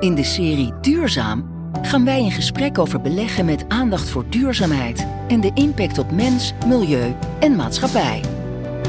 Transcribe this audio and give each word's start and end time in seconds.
In 0.00 0.14
de 0.14 0.24
serie 0.24 0.72
Duurzaam 0.80 1.50
gaan 1.82 2.04
wij 2.04 2.20
in 2.20 2.30
gesprek 2.30 2.78
over 2.78 3.00
beleggen 3.00 3.44
met 3.44 3.64
aandacht 3.68 4.08
voor 4.10 4.24
duurzaamheid 4.28 5.06
en 5.28 5.40
de 5.40 5.50
impact 5.54 5.98
op 5.98 6.10
mens, 6.10 6.52
milieu 6.66 7.14
en 7.40 7.56
maatschappij. 7.56 8.24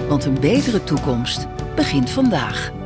Want 0.09 0.25
een 0.25 0.39
betere 0.39 0.83
toekomst 0.83 1.47
begint 1.75 2.09
vandaag. 2.09 2.80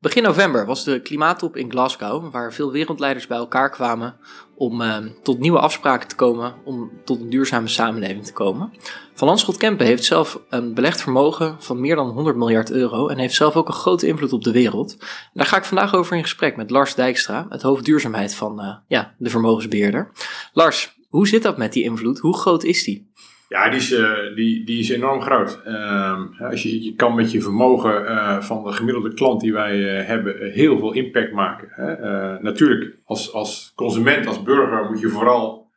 Begin 0.00 0.22
november 0.22 0.66
was 0.66 0.84
de 0.84 1.00
klimaattop 1.02 1.56
in 1.56 1.70
Glasgow, 1.70 2.30
waar 2.30 2.52
veel 2.52 2.72
wereldleiders 2.72 3.26
bij 3.26 3.38
elkaar 3.38 3.70
kwamen 3.70 4.16
om 4.54 4.80
uh, 4.80 4.96
tot 5.22 5.38
nieuwe 5.38 5.58
afspraken 5.58 6.08
te 6.08 6.14
komen, 6.14 6.54
om 6.64 6.90
tot 7.04 7.20
een 7.20 7.30
duurzame 7.30 7.68
samenleving 7.68 8.24
te 8.24 8.32
komen. 8.32 8.72
Van 9.14 9.28
Landschot 9.28 9.56
Kempen 9.56 9.86
heeft 9.86 10.04
zelf 10.04 10.40
een 10.48 10.74
belegd 10.74 11.00
vermogen 11.02 11.56
van 11.58 11.80
meer 11.80 11.96
dan 11.96 12.08
100 12.08 12.36
miljard 12.36 12.70
euro 12.70 13.08
en 13.08 13.18
heeft 13.18 13.34
zelf 13.34 13.56
ook 13.56 13.68
een 13.68 13.74
grote 13.74 14.06
invloed 14.06 14.32
op 14.32 14.44
de 14.44 14.52
wereld. 14.52 14.96
Daar 15.32 15.46
ga 15.46 15.56
ik 15.56 15.64
vandaag 15.64 15.94
over 15.94 16.16
in 16.16 16.22
gesprek 16.22 16.56
met 16.56 16.70
Lars 16.70 16.94
Dijkstra, 16.94 17.46
het 17.48 17.62
hoofd 17.62 17.84
duurzaamheid 17.84 18.34
van 18.34 18.60
uh, 18.60 18.74
ja, 18.88 19.14
de 19.18 19.30
vermogensbeheerder. 19.30 20.12
Lars, 20.52 20.96
hoe 21.08 21.28
zit 21.28 21.42
dat 21.42 21.56
met 21.56 21.72
die 21.72 21.84
invloed? 21.84 22.18
Hoe 22.18 22.36
groot 22.36 22.64
is 22.64 22.84
die? 22.84 23.07
Ja, 23.48 23.68
die 23.68 23.78
is, 23.78 23.92
uh, 23.92 24.34
die, 24.34 24.64
die 24.64 24.78
is 24.78 24.88
enorm 24.88 25.20
groot. 25.20 25.60
Uh, 25.66 26.20
als 26.38 26.62
je, 26.62 26.84
je 26.84 26.94
kan 26.94 27.14
met 27.14 27.32
je 27.32 27.40
vermogen 27.40 28.02
uh, 28.02 28.40
van 28.40 28.64
de 28.64 28.72
gemiddelde 28.72 29.14
klant 29.14 29.40
die 29.40 29.52
wij 29.52 29.78
hebben 29.80 30.50
heel 30.50 30.78
veel 30.78 30.92
impact 30.92 31.32
maken. 31.32 31.68
Hè? 31.70 31.96
natuurlijk, 32.42 32.96
als, 33.04 33.32
als 33.32 33.72
consument, 33.74 34.26
als 34.26 34.42
burger 34.42 34.84
moet 34.90 35.00
je 35.00 35.08
vooral 35.08 35.70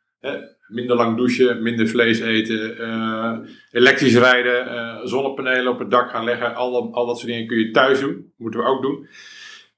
minder 0.68 0.96
lang 0.96 1.16
douchen, 1.16 1.62
minder 1.62 1.88
vlees 1.88 2.20
eten, 2.20 2.76
elektrisch 3.70 4.16
rijden, 4.16 5.08
zonnepanelen 5.08 5.72
op 5.72 5.78
het 5.78 5.90
dak 5.90 6.10
gaan 6.10 6.24
leggen. 6.24 6.54
Al, 6.54 6.94
al 6.94 7.06
dat 7.06 7.18
soort 7.18 7.30
dingen 7.30 7.46
kun 7.46 7.58
je 7.58 7.70
thuis 7.70 8.00
doen, 8.00 8.32
moeten 8.36 8.60
we 8.60 8.66
ook 8.66 8.82
doen. 8.82 9.06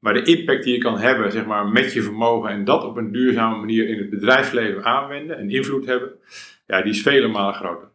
Maar 0.00 0.14
de 0.14 0.22
impact 0.22 0.64
die 0.64 0.72
je 0.72 0.78
kan 0.78 0.98
hebben 0.98 1.32
zeg 1.32 1.46
maar, 1.46 1.66
met 1.66 1.92
je 1.92 2.02
vermogen 2.02 2.50
en 2.50 2.64
dat 2.64 2.84
op 2.84 2.96
een 2.96 3.12
duurzame 3.12 3.56
manier 3.56 3.88
in 3.88 3.98
het 3.98 4.10
bedrijfsleven 4.10 4.84
aanwenden 4.84 5.38
en 5.38 5.50
invloed 5.50 5.86
hebben 5.86 6.12
ja, 6.66 6.82
die 6.82 6.92
is 6.92 7.02
vele 7.02 7.28
malen 7.28 7.54
groter. 7.54 7.92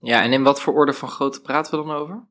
Ja, 0.00 0.22
en 0.22 0.32
in 0.32 0.42
wat 0.42 0.62
voor 0.62 0.74
orde 0.74 0.92
van 0.92 1.08
grootte 1.08 1.40
praten 1.40 1.78
we 1.78 1.86
dan 1.86 1.96
over? 1.96 2.28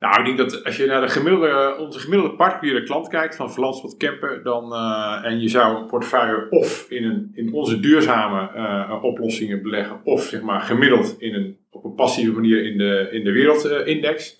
Nou, 0.00 0.18
ik 0.18 0.24
denk 0.24 0.38
dat 0.38 0.64
als 0.64 0.76
je 0.76 0.86
naar 0.86 1.00
de 1.00 1.08
gemiddelde, 1.08 1.76
onze 1.78 1.98
gemiddelde 1.98 2.36
particuliere 2.36 2.82
klant 2.82 3.08
kijkt 3.08 3.36
van 3.36 3.52
Verlandschot 3.52 3.96
Kempen, 3.96 4.42
dan, 4.44 4.72
uh, 4.72 5.20
en 5.24 5.40
je 5.40 5.48
zou 5.48 5.76
een 5.76 5.86
portefeuille 5.86 6.46
of 6.50 6.86
in, 6.88 7.04
een, 7.04 7.30
in 7.34 7.52
onze 7.52 7.80
duurzame 7.80 8.50
uh, 8.56 9.04
oplossingen 9.04 9.62
beleggen, 9.62 10.00
of 10.04 10.22
zeg 10.22 10.40
maar 10.40 10.60
gemiddeld 10.60 11.16
in 11.18 11.34
een, 11.34 11.58
op 11.70 11.84
een 11.84 11.94
passieve 11.94 12.32
manier 12.32 12.64
in 12.64 12.78
de, 12.78 13.08
in 13.10 13.24
de 13.24 13.32
wereldindex. 13.32 14.36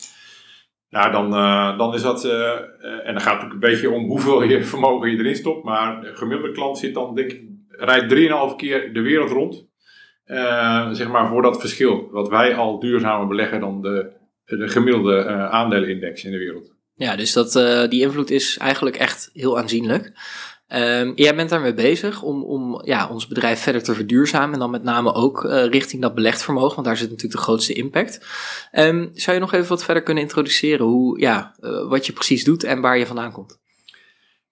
nou, 0.90 1.12
dan, 1.12 1.34
uh, 1.34 1.78
dan 1.78 1.94
is 1.94 2.02
dat, 2.02 2.24
en 2.24 3.12
dan 3.12 3.20
gaat 3.20 3.40
het 3.40 3.42
natuurlijk 3.42 3.52
een 3.52 3.58
beetje 3.58 3.90
om 3.90 4.04
hoeveel 4.04 4.42
je 4.42 4.64
vermogen 4.74 5.10
je 5.10 5.18
erin 5.18 5.36
stopt, 5.36 5.64
maar 5.64 6.00
de 6.00 6.14
gemiddelde 6.14 6.52
klant 6.52 6.78
zit 6.78 6.94
dan, 6.94 7.14
denk 7.14 7.32
ik, 7.32 7.42
rijdt 7.68 8.14
3,5 8.52 8.56
keer 8.56 8.92
de 8.92 9.00
wereld 9.00 9.30
rond 9.30 9.69
uh, 10.30 10.90
zeg 10.90 11.08
maar 11.08 11.28
voor 11.28 11.42
dat 11.42 11.60
verschil. 11.60 12.08
Wat 12.10 12.28
wij 12.28 12.54
al 12.54 12.78
duurzamer 12.78 13.26
beleggen 13.26 13.60
dan 13.60 13.82
de, 13.82 14.10
de 14.44 14.68
gemiddelde 14.68 15.24
uh, 15.24 15.50
aandelenindex 15.50 16.24
in 16.24 16.30
de 16.30 16.38
wereld. 16.38 16.72
Ja, 16.94 17.16
dus 17.16 17.32
dat, 17.32 17.56
uh, 17.56 17.88
die 17.88 18.00
invloed 18.00 18.30
is 18.30 18.58
eigenlijk 18.58 18.96
echt 18.96 19.30
heel 19.32 19.58
aanzienlijk. 19.58 20.12
Um, 20.74 21.12
jij 21.14 21.34
bent 21.34 21.50
daarmee 21.50 21.74
bezig 21.74 22.22
om, 22.22 22.44
om 22.44 22.82
ja, 22.84 23.08
ons 23.08 23.26
bedrijf 23.26 23.60
verder 23.60 23.82
te 23.82 23.94
verduurzamen. 23.94 24.52
En 24.52 24.58
dan 24.58 24.70
met 24.70 24.82
name 24.82 25.14
ook 25.14 25.44
richting 25.70 26.02
dat 26.02 26.14
belegd 26.14 26.42
vermogen, 26.42 26.74
want 26.74 26.86
daar 26.86 26.96
zit 26.96 27.10
natuurlijk 27.10 27.36
de 27.36 27.46
grootste 27.46 27.72
impact. 27.72 28.26
Um, 28.72 29.10
zou 29.14 29.36
je 29.36 29.42
nog 29.42 29.52
even 29.52 29.68
wat 29.68 29.84
verder 29.84 30.02
kunnen 30.02 30.22
introduceren 30.22 30.86
hoe, 30.86 31.20
ja, 31.20 31.54
wat 31.88 32.06
je 32.06 32.12
precies 32.12 32.44
doet 32.44 32.64
en 32.64 32.80
waar 32.80 32.98
je 32.98 33.06
vandaan 33.06 33.32
komt? 33.32 33.59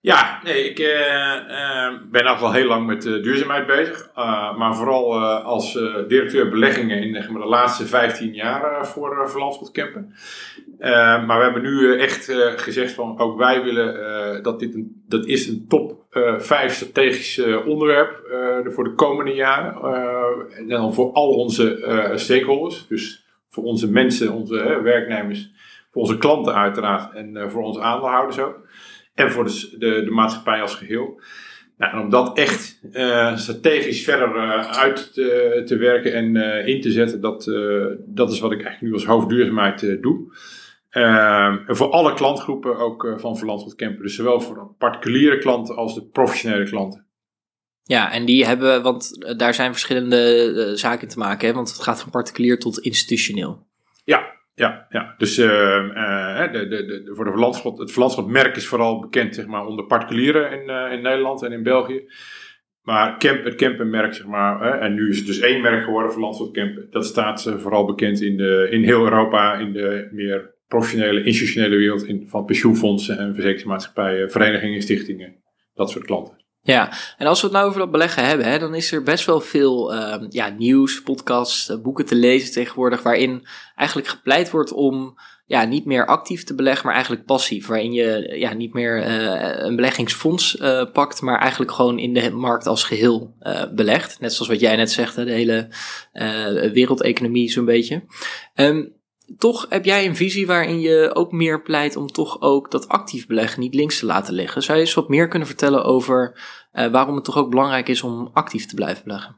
Ja, 0.00 0.40
nee, 0.44 0.70
ik 0.70 0.78
uh, 0.78 0.86
uh, 0.88 1.92
ben 2.10 2.24
al 2.24 2.52
heel 2.52 2.66
lang 2.66 2.86
met 2.86 3.04
uh, 3.04 3.22
duurzaamheid 3.22 3.66
bezig. 3.66 4.10
maar 4.56 4.76
vooral 4.76 5.20
als 5.26 5.72
directeur 6.08 6.48
beleggingen 6.48 7.02
in 7.02 7.12
de 7.12 7.46
laatste 7.46 7.86
15 7.86 8.34
jaar 8.34 8.86
voor 8.86 9.18
uh, 9.18 9.28
Verlandschot 9.28 9.76
maar 11.26 11.38
we 11.38 11.44
hebben 11.44 11.62
nu 11.62 11.98
echt 11.98 12.32
gezegd 12.56 12.92
van 12.92 13.18
ook 13.18 13.38
wij 13.38 13.62
willen 13.62 14.42
dat 14.42 14.60
dit 14.60 14.74
een, 14.74 15.02
dat 15.08 15.26
is 15.26 15.48
een 15.48 15.64
top 15.68 16.04
5 16.38 16.74
strategisch 16.74 17.40
onderwerp 17.66 18.22
voor 18.64 18.84
de 18.84 18.94
komende 18.94 19.34
jaren. 19.34 19.76
en 20.56 20.68
dan 20.68 20.94
voor 20.94 21.12
al 21.12 21.28
onze 21.28 22.12
stakeholders. 22.14 22.86
Dus 22.88 23.26
voor 23.48 23.64
onze 23.64 23.90
mensen, 23.90 24.32
onze 24.32 24.80
werknemers, 24.82 25.50
voor 25.90 26.02
onze 26.02 26.18
klanten 26.18 26.54
uiteraard 26.54 27.14
en 27.14 27.50
voor 27.50 27.62
onze 27.62 27.80
aandeelhouders 27.80 28.38
ook 28.38 28.66
en 29.18 29.32
voor 29.32 29.44
de, 29.44 29.76
de, 29.78 30.02
de 30.04 30.10
maatschappij 30.10 30.60
als 30.60 30.74
geheel. 30.74 31.20
Nou, 31.76 31.92
en 31.92 31.98
om 31.98 32.10
dat 32.10 32.36
echt 32.36 32.80
uh, 32.92 33.36
strategisch 33.36 34.04
verder 34.04 34.36
uh, 34.36 34.70
uit 34.70 35.12
te, 35.14 35.62
te, 35.66 35.76
werken 35.76 36.12
en 36.12 36.34
uh, 36.34 36.66
in 36.66 36.80
te 36.80 36.90
zetten, 36.90 37.20
dat, 37.20 37.50
dat 38.06 38.32
is 38.32 38.40
wat 38.40 38.52
ik 38.52 38.62
eigenlijk 38.62 38.80
nu 38.80 38.92
als 38.92 39.04
hoofdduurzaamheid 39.04 39.98
doe. 40.00 40.36
en 40.90 41.76
voor 41.76 41.90
alle 41.90 42.14
klantgroepen 42.14 42.76
ook 42.76 43.14
van 43.16 43.36
Verlandschot 43.36 43.74
Kempen. 43.74 44.02
Dus 44.02 44.14
zowel 44.14 44.40
voor 44.40 44.74
particuliere 44.78 45.38
klanten 45.38 45.76
als 45.76 45.94
de 45.94 46.04
professionele 46.04 46.64
klanten. 46.64 47.06
Ja, 47.82 48.12
en 48.12 48.24
die 48.24 48.46
hebben, 48.46 48.82
want 48.82 49.34
daar 49.38 49.54
zijn 49.54 49.70
verschillende 49.72 50.72
zaken 50.74 51.08
te 51.08 51.18
maken, 51.18 51.48
hè? 51.48 51.54
want 51.54 51.68
het 51.68 51.82
gaat 51.82 52.00
van 52.00 52.10
particulier 52.10 52.58
tot 52.58 52.78
institutioneel. 52.78 53.66
Ja, 54.04 54.37
ja, 54.58 54.86
ja. 54.88 55.14
dus 55.18 55.38
uh, 55.38 55.46
uh, 55.46 56.52
de, 56.52 56.68
de, 56.68 56.86
de, 56.86 57.12
voor 57.14 57.24
de 57.24 57.30
Verlandschot, 57.30 57.78
het 57.78 57.92
Verlandschot-merk 57.92 58.56
is 58.56 58.66
vooral 58.66 59.00
bekend 59.00 59.34
zeg 59.34 59.46
maar, 59.46 59.66
onder 59.66 59.84
particulieren 59.84 60.52
in, 60.52 60.70
uh, 60.70 60.92
in 60.92 61.02
Nederland 61.02 61.42
en 61.42 61.52
in 61.52 61.62
België. 61.62 62.02
Maar 62.82 63.18
camp, 63.18 63.44
het 63.44 63.54
campenmerk, 63.54 64.14
zeg 64.14 64.26
maar, 64.26 64.80
en 64.80 64.94
nu 64.94 65.08
is 65.08 65.16
het 65.16 65.26
dus 65.26 65.40
één 65.40 65.60
merk 65.60 65.84
geworden, 65.84 66.12
Verlandschot 66.12 66.52
Campen. 66.52 66.86
Dat 66.90 67.06
staat 67.06 67.54
vooral 67.56 67.84
bekend 67.84 68.20
in, 68.20 68.36
de, 68.36 68.68
in 68.70 68.82
heel 68.82 69.04
Europa, 69.04 69.54
in 69.54 69.72
de 69.72 70.08
meer 70.12 70.54
professionele, 70.66 71.24
institutionele 71.24 71.76
wereld 71.76 72.04
in, 72.04 72.28
van 72.28 72.44
pensioenfondsen 72.44 73.18
en 73.18 73.26
verzekeringsmaatschappijen, 73.26 74.30
verenigingen, 74.30 74.82
stichtingen, 74.82 75.36
dat 75.74 75.90
soort 75.90 76.04
klanten. 76.04 76.36
Ja, 76.68 76.92
en 77.18 77.26
als 77.26 77.40
we 77.40 77.46
het 77.46 77.56
nou 77.56 77.68
over 77.68 77.80
dat 77.80 77.90
beleggen 77.90 78.24
hebben, 78.24 78.46
hè, 78.46 78.58
dan 78.58 78.74
is 78.74 78.92
er 78.92 79.02
best 79.02 79.24
wel 79.24 79.40
veel 79.40 79.94
uh, 79.94 80.16
ja, 80.28 80.48
nieuws, 80.48 81.02
podcasts, 81.02 81.68
uh, 81.68 81.76
boeken 81.82 82.06
te 82.06 82.14
lezen 82.14 82.52
tegenwoordig, 82.52 83.02
waarin 83.02 83.46
eigenlijk 83.74 84.08
gepleit 84.08 84.50
wordt 84.50 84.72
om 84.72 85.18
ja, 85.46 85.64
niet 85.64 85.84
meer 85.84 86.06
actief 86.06 86.44
te 86.44 86.54
beleggen, 86.54 86.84
maar 86.84 86.94
eigenlijk 86.94 87.24
passief. 87.24 87.66
Waarin 87.66 87.92
je 87.92 88.34
ja, 88.38 88.52
niet 88.52 88.72
meer 88.72 88.98
uh, 88.98 89.66
een 89.66 89.76
beleggingsfonds 89.76 90.58
pakt, 90.92 91.20
maar 91.20 91.38
eigenlijk 91.38 91.72
gewoon 91.72 91.98
in 91.98 92.14
de 92.14 92.30
markt 92.30 92.66
als 92.66 92.84
geheel 92.84 93.34
belegt. 93.74 94.20
Net 94.20 94.32
zoals 94.32 94.48
wat 94.48 94.60
jij 94.60 94.76
net 94.76 94.90
zegt, 94.90 95.14
de 95.14 95.30
hele 95.30 95.68
wereldeconomie 96.72 97.50
zo'n 97.50 97.64
beetje. 97.64 98.02
Um, 98.54 98.96
toch 99.36 99.66
heb 99.68 99.84
jij 99.84 100.06
een 100.06 100.16
visie 100.16 100.46
waarin 100.46 100.80
je 100.80 101.14
ook 101.14 101.32
meer 101.32 101.62
pleit 101.62 101.96
om 101.96 102.06
toch 102.06 102.40
ook 102.40 102.70
dat 102.70 102.88
actief 102.88 103.26
beleggen 103.26 103.60
niet 103.60 103.74
links 103.74 103.98
te 103.98 104.06
laten 104.06 104.34
liggen. 104.34 104.62
Zou 104.62 104.78
je 104.78 104.84
eens 104.84 104.94
wat 104.94 105.08
meer 105.08 105.28
kunnen 105.28 105.48
vertellen 105.48 105.84
over 105.84 106.40
uh, 106.72 106.86
waarom 106.86 107.14
het 107.14 107.24
toch 107.24 107.36
ook 107.36 107.50
belangrijk 107.50 107.88
is 107.88 108.02
om 108.02 108.30
actief 108.32 108.66
te 108.66 108.74
blijven 108.74 109.04
beleggen? 109.04 109.36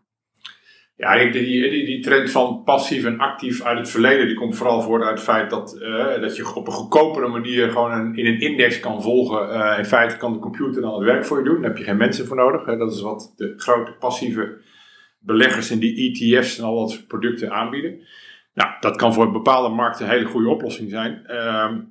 Ja, 0.96 1.16
die, 1.18 1.30
die, 1.30 1.84
die, 1.84 2.00
trend 2.00 2.30
van 2.30 2.62
passief 2.64 3.04
en 3.04 3.18
actief 3.18 3.62
uit 3.62 3.78
het 3.78 3.90
verleden, 3.90 4.26
die 4.26 4.36
komt 4.36 4.56
vooral 4.56 4.82
voort 4.82 5.02
uit 5.02 5.14
het 5.14 5.22
feit 5.22 5.50
dat, 5.50 5.78
uh, 5.80 6.20
dat 6.20 6.36
je 6.36 6.54
op 6.54 6.66
een 6.66 6.72
goedkopere 6.72 7.28
manier 7.28 7.70
gewoon 7.70 8.16
in 8.16 8.26
een 8.26 8.40
index 8.40 8.80
kan 8.80 9.02
volgen. 9.02 9.48
Uh, 9.48 9.78
in 9.78 9.84
feite 9.84 10.16
kan 10.16 10.32
de 10.32 10.38
computer 10.38 10.82
dan 10.82 10.94
het 10.94 11.04
werk 11.04 11.24
voor 11.24 11.38
je 11.38 11.44
doen, 11.44 11.60
daar 11.60 11.70
heb 11.70 11.78
je 11.78 11.84
geen 11.84 11.96
mensen 11.96 12.26
voor 12.26 12.36
nodig. 12.36 12.66
Hè. 12.66 12.76
Dat 12.76 12.92
is 12.92 13.00
wat 13.00 13.32
de 13.36 13.54
grote 13.56 13.92
passieve 13.92 14.60
beleggers 15.18 15.70
in 15.70 15.78
die 15.78 16.10
ETF's 16.10 16.58
en 16.58 16.64
al 16.64 16.86
dat 16.86 17.06
producten 17.06 17.52
aanbieden. 17.52 18.00
Nou, 18.60 18.72
dat 18.80 18.96
kan 18.96 19.14
voor 19.14 19.32
bepaalde 19.32 19.74
markten 19.74 20.04
een 20.04 20.12
hele 20.12 20.24
goede 20.24 20.48
oplossing 20.48 20.90
zijn. 20.90 21.36
Um, 21.36 21.90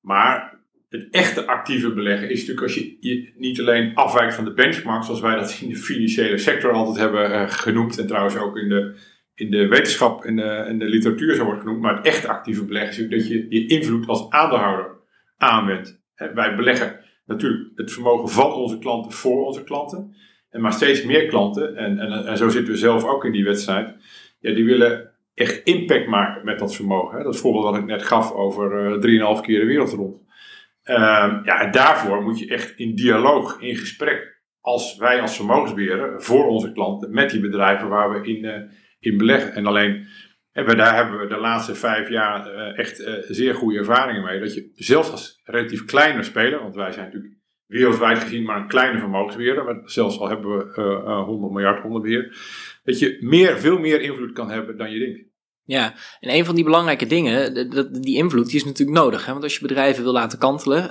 maar 0.00 0.60
het 0.88 1.08
echte 1.10 1.46
actieve 1.46 1.92
beleggen 1.92 2.30
is 2.30 2.38
natuurlijk 2.38 2.66
als 2.66 2.74
je, 2.74 2.96
je, 3.00 3.32
niet 3.36 3.60
alleen 3.60 3.94
afwijkt 3.94 4.34
van 4.34 4.44
de 4.44 4.52
benchmark, 4.52 5.04
zoals 5.04 5.20
wij 5.20 5.34
dat 5.34 5.58
in 5.62 5.68
de 5.68 5.76
financiële 5.76 6.38
sector 6.38 6.72
altijd 6.72 6.96
hebben 6.96 7.30
uh, 7.30 7.48
genoemd, 7.48 7.98
en 7.98 8.06
trouwens 8.06 8.36
ook 8.36 8.56
in 8.56 8.68
de, 8.68 8.96
in 9.34 9.50
de 9.50 9.68
wetenschap 9.68 10.24
en 10.24 10.36
de, 10.36 10.66
in 10.68 10.78
de 10.78 10.84
literatuur 10.84 11.34
zo 11.34 11.44
wordt 11.44 11.60
genoemd, 11.60 11.80
maar 11.80 11.96
het 11.96 12.06
echte 12.06 12.28
actieve 12.28 12.64
beleggen 12.64 13.04
is 13.04 13.10
dat 13.10 13.28
je 13.28 13.46
je 13.48 13.66
invloed 13.66 14.06
als 14.06 14.30
aandeelhouder 14.30 14.90
aanwendt. 15.36 16.00
wij 16.34 16.56
beleggen 16.56 17.00
natuurlijk 17.26 17.70
het 17.74 17.92
vermogen 17.92 18.28
van 18.28 18.52
onze 18.52 18.78
klanten 18.78 19.12
voor 19.12 19.44
onze 19.44 19.64
klanten, 19.64 20.14
en 20.50 20.60
maar 20.60 20.72
steeds 20.72 21.04
meer 21.04 21.26
klanten, 21.26 21.76
en, 21.76 21.98
en, 21.98 22.26
en 22.26 22.36
zo 22.36 22.48
zitten 22.48 22.72
we 22.72 22.78
zelf 22.78 23.04
ook 23.04 23.24
in 23.24 23.32
die 23.32 23.44
wedstrijd, 23.44 23.94
ja, 24.40 24.54
die 24.54 24.64
willen 24.64 25.14
echt 25.36 25.62
impact 25.64 26.06
maken 26.06 26.44
met 26.44 26.58
dat 26.58 26.74
vermogen. 26.74 27.18
Hè? 27.18 27.24
Dat 27.24 27.36
voorbeeld 27.36 27.64
wat 27.64 27.76
ik 27.76 27.84
net 27.84 28.02
gaf 28.02 28.32
over 28.32 29.02
uh, 29.04 29.36
3,5 29.36 29.40
keer 29.40 29.60
de 29.60 29.66
wereld 29.66 29.92
rond. 29.92 30.16
Uh, 30.84 30.96
ja, 31.44 31.60
en 31.60 31.70
daarvoor 31.70 32.22
moet 32.22 32.38
je 32.38 32.48
echt 32.48 32.78
in 32.78 32.94
dialoog, 32.94 33.60
in 33.60 33.76
gesprek, 33.76 34.42
als 34.60 34.96
wij 34.96 35.20
als 35.20 35.36
vermogensbeheerder, 35.36 36.22
voor 36.22 36.46
onze 36.46 36.72
klanten, 36.72 37.12
met 37.12 37.30
die 37.30 37.40
bedrijven 37.40 37.88
waar 37.88 38.10
we 38.10 38.28
in, 38.28 38.44
uh, 38.44 38.54
in 38.98 39.16
beleggen. 39.16 39.52
En 39.52 39.66
alleen 39.66 40.06
En 40.52 40.76
daar 40.76 40.94
hebben 40.94 41.18
we 41.18 41.26
de 41.26 41.36
laatste 41.36 41.74
vijf 41.74 42.08
jaar 42.08 42.72
echt 42.74 43.08
zeer 43.28 43.54
goede 43.54 43.78
ervaringen 43.78 44.24
mee. 44.24 44.40
Dat 44.40 44.54
je 44.54 44.70
zelfs 44.74 45.10
als 45.10 45.40
relatief 45.44 45.84
kleine 45.84 46.22
speler, 46.22 46.62
want 46.62 46.74
wij 46.74 46.92
zijn 46.92 47.04
natuurlijk 47.04 47.34
wereldwijd 47.66 48.18
gezien 48.18 48.42
maar 48.42 48.56
een 48.56 48.68
kleine 48.68 48.98
vermogensbeheerder, 48.98 49.80
zelfs 49.84 50.18
al 50.18 50.28
hebben 50.28 50.56
we 50.56 50.80
100 51.26 51.52
miljard 51.52 51.84
onderbeheer, 51.84 52.36
dat 52.84 52.98
je 52.98 53.18
meer, 53.20 53.58
veel 53.58 53.78
meer 53.78 54.00
invloed 54.00 54.32
kan 54.32 54.50
hebben 54.50 54.76
dan 54.76 54.90
je 54.90 54.98
denkt. 54.98 55.25
Ja, 55.66 55.94
en 56.20 56.34
een 56.34 56.44
van 56.44 56.54
die 56.54 56.64
belangrijke 56.64 57.06
dingen, 57.06 57.54
die 58.02 58.16
invloed, 58.16 58.46
die 58.46 58.56
is 58.56 58.64
natuurlijk 58.64 58.98
nodig. 58.98 59.26
Hè? 59.26 59.32
Want 59.32 59.44
als 59.44 59.54
je 59.54 59.66
bedrijven 59.66 60.02
wil 60.02 60.12
laten 60.12 60.38
kantelen, 60.38 60.90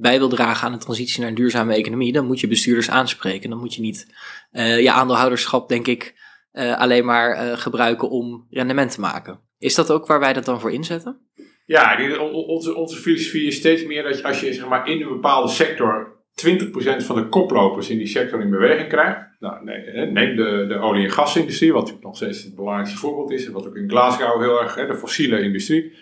bij 0.00 0.18
wil 0.18 0.28
dragen 0.28 0.66
aan 0.66 0.72
de 0.72 0.78
transitie 0.78 1.20
naar 1.20 1.28
een 1.28 1.34
duurzame 1.34 1.74
economie, 1.74 2.12
dan 2.12 2.26
moet 2.26 2.40
je 2.40 2.48
bestuurders 2.48 2.90
aanspreken. 2.90 3.50
Dan 3.50 3.58
moet 3.58 3.74
je 3.74 3.80
niet 3.80 4.06
uh, 4.52 4.80
je 4.80 4.92
aandeelhouderschap, 4.92 5.68
denk 5.68 5.86
ik, 5.86 6.14
uh, 6.52 6.78
alleen 6.78 7.04
maar 7.04 7.30
eh, 7.30 7.58
gebruiken 7.58 8.10
om 8.10 8.46
rendement 8.50 8.90
te 8.90 9.00
maken. 9.00 9.40
Is 9.58 9.74
dat 9.74 9.90
ook 9.90 10.06
waar 10.06 10.20
wij 10.20 10.32
dat 10.32 10.44
dan 10.44 10.60
voor 10.60 10.72
inzetten? 10.72 11.20
Ja, 11.66 12.18
onze, 12.46 12.74
onze 12.74 12.96
filosofie 12.96 13.46
is 13.46 13.56
steeds 13.56 13.84
meer 13.84 14.02
dat 14.02 14.18
je, 14.18 14.24
als 14.24 14.40
je 14.40 14.52
zeg 14.52 14.68
maar, 14.68 14.88
in 14.88 15.02
een 15.02 15.08
bepaalde 15.08 15.48
sector 15.48 16.22
20% 16.46 17.04
van 17.04 17.16
de 17.16 17.28
koplopers 17.28 17.90
in 17.90 17.98
die 17.98 18.06
sector 18.06 18.40
in 18.40 18.50
beweging 18.50 18.88
krijgt. 18.88 19.29
Nou, 19.40 19.64
neem 20.12 20.36
de, 20.36 20.64
de 20.68 20.78
olie- 20.78 21.04
en 21.04 21.10
gasindustrie, 21.10 21.72
wat 21.72 21.96
nog 22.00 22.16
steeds 22.16 22.42
het 22.42 22.54
belangrijkste 22.54 22.98
voorbeeld 22.98 23.30
is. 23.30 23.48
Wat 23.48 23.66
ook 23.66 23.76
in 23.76 23.88
Glasgow 23.88 24.40
heel 24.40 24.60
erg, 24.62 24.74
de 24.74 24.96
fossiele 24.96 25.42
industrie. 25.42 25.92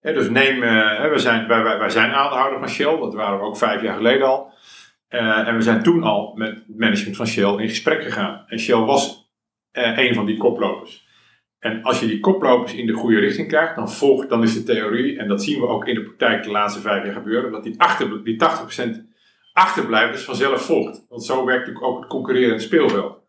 dus 0.00 0.28
neem, 0.30 0.62
uh, 0.62 1.10
we 1.10 1.18
zijn, 1.18 1.48
wij, 1.48 1.62
wij, 1.62 1.88
zijn 1.88 2.12
aandeelhouder 2.12 2.58
van 2.58 2.68
Shell, 2.68 2.98
dat 2.98 3.14
waren 3.14 3.38
we 3.38 3.44
ook 3.44 3.56
vijf 3.56 3.82
jaar 3.82 3.96
geleden 3.96 4.26
al. 4.26 4.52
Uh, 5.10 5.48
en 5.48 5.56
we 5.56 5.62
zijn 5.62 5.82
toen 5.82 6.02
al 6.02 6.34
met 6.36 6.48
het 6.48 6.78
management 6.78 7.16
van 7.16 7.26
Shell 7.26 7.56
in 7.56 7.68
gesprek 7.68 8.02
gegaan. 8.02 8.44
En 8.46 8.58
Shell 8.58 8.78
was 8.78 9.30
uh, 9.72 9.98
een 9.98 10.14
van 10.14 10.26
die 10.26 10.36
koplopers. 10.36 11.06
En 11.58 11.82
als 11.82 12.00
je 12.00 12.06
die 12.06 12.20
koplopers 12.20 12.74
in 12.74 12.86
de 12.86 12.92
goede 12.92 13.18
richting 13.18 13.48
krijgt, 13.48 13.76
dan 13.76 13.90
volgt, 13.90 14.28
dan 14.28 14.42
is 14.42 14.54
de 14.54 14.62
theorie, 14.62 15.18
en 15.18 15.28
dat 15.28 15.42
zien 15.42 15.60
we 15.60 15.66
ook 15.66 15.86
in 15.86 15.94
de 15.94 16.02
praktijk 16.02 16.42
de 16.42 16.50
laatste 16.50 16.80
vijf 16.80 17.04
jaar 17.04 17.14
gebeuren, 17.14 17.52
dat 17.52 17.62
die, 17.62 17.76
die 18.24 18.36
80% 18.36 19.13
achterblijvers 19.54 20.24
vanzelf 20.24 20.64
volgt. 20.64 21.06
Want 21.08 21.24
zo 21.24 21.44
werkt 21.44 21.66
natuurlijk 21.66 21.86
ook 21.86 22.00
het 22.00 22.08
concurrerende 22.08 22.62
speelveld. 22.62 23.22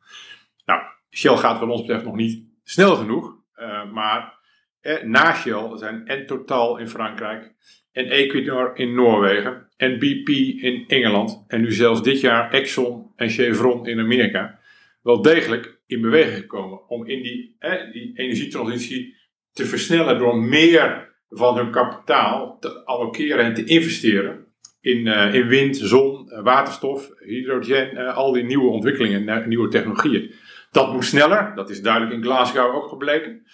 Nou, 0.66 0.82
Shell 1.10 1.36
gaat 1.36 1.60
wat 1.60 1.70
ons 1.70 1.82
betreft 1.82 2.06
nog 2.06 2.16
niet 2.16 2.44
snel 2.64 2.96
genoeg. 2.96 3.36
Uh, 3.60 3.92
maar 3.92 4.34
eh, 4.82 5.04
na 5.04 5.34
Shell 5.34 5.78
zijn 5.78 6.08
en 6.08 6.26
Total 6.26 6.78
in 6.78 6.88
Frankrijk, 6.88 7.54
en 7.92 8.06
Equinor 8.06 8.72
in 8.78 8.94
Noorwegen, 8.94 9.70
en 9.78 10.00
BP 10.00 10.30
in 10.62 10.84
Engeland, 10.88 11.44
en 11.48 11.62
nu 11.62 11.72
zelfs 11.72 12.04
dit 12.04 12.22
jaar 12.22 12.52
Exxon 12.52 13.12
en 13.16 13.30
Chevron 13.30 13.88
in 13.88 14.00
Amerika, 14.00 14.60
wel 15.02 15.22
degelijk 15.22 15.80
in 15.88 16.02
beweging 16.02 16.38
gekomen 16.38 16.90
om 16.90 17.06
in 17.06 17.24
die, 17.24 17.56
eh, 17.60 17.92
die 17.92 18.12
energietransitie 18.16 19.16
te 19.52 19.66
versnellen 19.66 20.20
door 20.20 20.38
meer 20.38 21.14
van 21.30 21.58
hun 21.58 21.72
kapitaal 21.72 22.60
te 22.60 22.86
allokeren 22.86 23.46
en 23.46 23.54
te 23.54 23.64
investeren 23.64 24.45
in, 24.86 25.06
uh, 25.06 25.34
in 25.34 25.48
wind, 25.48 25.78
zon, 25.78 26.30
uh, 26.30 26.44
waterstof, 26.44 27.10
hydrogen, 27.20 27.94
uh, 27.94 28.16
al 28.16 28.32
die 28.32 28.44
nieuwe 28.44 28.70
ontwikkelingen, 28.70 29.48
nieuwe 29.48 29.68
technologieën. 29.68 30.34
Dat 30.72 30.94
moet 30.94 31.06
sneller, 31.06 31.56
dat 31.56 31.70
is 31.70 31.82
duidelijk 31.82 32.14
in 32.14 32.24
Glasgow 32.24 32.76
ook 32.76 32.90
gebleken. 32.90 33.46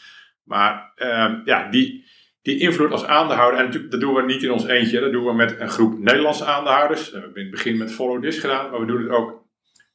Maar 0.44 0.92
ehm, 0.96 1.42
ja, 1.46 1.70
die, 1.70 2.06
die 2.42 2.60
invloed 2.60 2.92
als 2.92 3.06
aandeelhouder, 3.06 3.60
en 3.60 3.66
natuurlijk, 3.66 3.92
dat 3.92 4.02
doen 4.02 4.14
we 4.14 4.22
niet 4.22 4.44
in 4.44 4.52
ons 4.52 4.68
eentje, 4.68 5.00
dat 5.00 5.12
doen 5.12 5.26
we 5.26 5.34
met 5.34 5.60
een 5.60 5.70
groep 5.70 6.00
Nederlandse 6.00 6.46
aandeelhouders. 6.46 7.12
We 7.12 7.20
hebben 7.20 7.36
in 7.36 7.42
het 7.42 7.52
begin 7.52 7.78
met 7.78 7.94
Follow 7.94 8.22
This 8.22 8.40
gedaan, 8.40 8.72
maar 8.72 8.80
we 8.80 8.86
doen 8.86 9.02
het 9.02 9.12
ook 9.12 9.46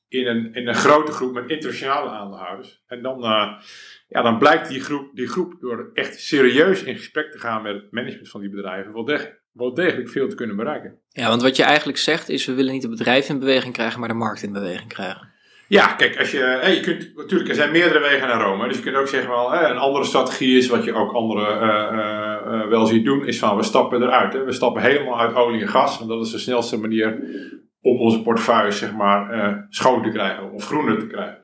in 0.08 0.26
een, 0.26 0.54
in 0.54 0.68
een 0.68 0.74
grote 0.74 1.12
groep 1.12 1.32
met 1.32 1.50
internationale 1.50 2.10
aandeelhouders. 2.10 2.82
En 2.86 3.02
dan, 3.02 3.20
ja, 4.08 4.22
dan 4.22 4.38
blijkt 4.38 4.68
die 4.68 4.80
groep, 4.80 5.10
die 5.14 5.28
groep 5.28 5.56
door 5.60 5.90
echt 5.94 6.20
serieus 6.20 6.82
in 6.82 6.96
gesprek 6.96 7.32
te 7.32 7.38
gaan 7.38 7.62
met 7.62 7.74
het 7.74 7.92
management 7.92 8.28
van 8.28 8.40
die 8.40 8.50
bedrijven 8.50 8.92
wel 8.92 9.04
degelijk 9.04 9.44
wel 9.56 9.74
degelijk 9.74 10.08
veel 10.08 10.28
te 10.28 10.34
kunnen 10.34 10.56
bereiken. 10.56 10.98
Ja, 11.08 11.28
want 11.28 11.42
wat 11.42 11.56
je 11.56 11.62
eigenlijk 11.62 11.98
zegt 11.98 12.28
is, 12.28 12.46
we 12.46 12.54
willen 12.54 12.72
niet 12.72 12.82
het 12.82 12.90
bedrijf 12.90 13.28
in 13.28 13.38
beweging 13.38 13.72
krijgen, 13.72 14.00
maar 14.00 14.08
de 14.08 14.14
markt 14.14 14.42
in 14.42 14.52
beweging 14.52 14.88
krijgen. 14.88 15.34
Ja, 15.68 15.86
kijk, 15.86 16.18
als 16.18 16.30
je, 16.30 16.72
je 16.74 16.80
kunt, 16.80 17.16
natuurlijk, 17.16 17.48
er 17.48 17.54
zijn 17.54 17.70
meerdere 17.70 18.00
wegen 18.00 18.28
naar 18.28 18.40
Rome. 18.40 18.68
Dus 18.68 18.76
je 18.76 18.82
kunt 18.82 18.96
ook 18.96 19.08
zeggen, 19.08 19.30
wel, 19.30 19.54
een 19.54 19.76
andere 19.76 20.04
strategie 20.04 20.56
is, 20.56 20.68
wat 20.68 20.84
je 20.84 20.94
ook 20.94 21.12
anderen 21.12 21.62
uh, 21.62 22.52
uh, 22.52 22.68
wel 22.68 22.86
ziet 22.86 23.04
doen, 23.04 23.26
is 23.26 23.38
van 23.38 23.56
we 23.56 23.62
stappen 23.62 24.02
eruit. 24.02 24.32
Hè. 24.32 24.44
We 24.44 24.52
stappen 24.52 24.82
helemaal 24.82 25.20
uit 25.20 25.34
olie 25.34 25.60
en 25.60 25.68
gas, 25.68 25.98
want 25.98 26.10
dat 26.10 26.26
is 26.26 26.32
de 26.32 26.38
snelste 26.38 26.78
manier 26.78 27.18
om 27.80 27.98
onze 27.98 28.22
portefeuille 28.22 28.70
zeg 28.70 28.92
maar, 28.92 29.66
schoon 29.68 30.02
te 30.02 30.10
krijgen 30.10 30.52
of 30.52 30.66
groener 30.66 30.98
te 30.98 31.06
krijgen. 31.06 31.38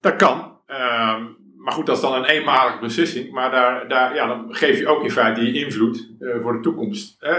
Dat 0.00 0.16
kan. 0.16 0.58
Ehm, 0.66 1.24
maar 1.62 1.72
goed, 1.72 1.86
dat 1.86 1.96
is 1.96 2.02
dan 2.02 2.14
een 2.14 2.24
eenmalige 2.24 2.78
beslissing. 2.78 3.30
Maar 3.30 3.50
daar, 3.50 3.88
daar, 3.88 4.14
ja, 4.14 4.26
dan 4.26 4.46
geef 4.54 4.78
je 4.78 4.88
ook 4.88 5.02
in 5.02 5.10
feite 5.10 5.44
je 5.44 5.64
invloed 5.64 6.08
uh, 6.20 6.40
voor 6.40 6.52
de 6.52 6.60
toekomst 6.60 7.22
uh, 7.22 7.30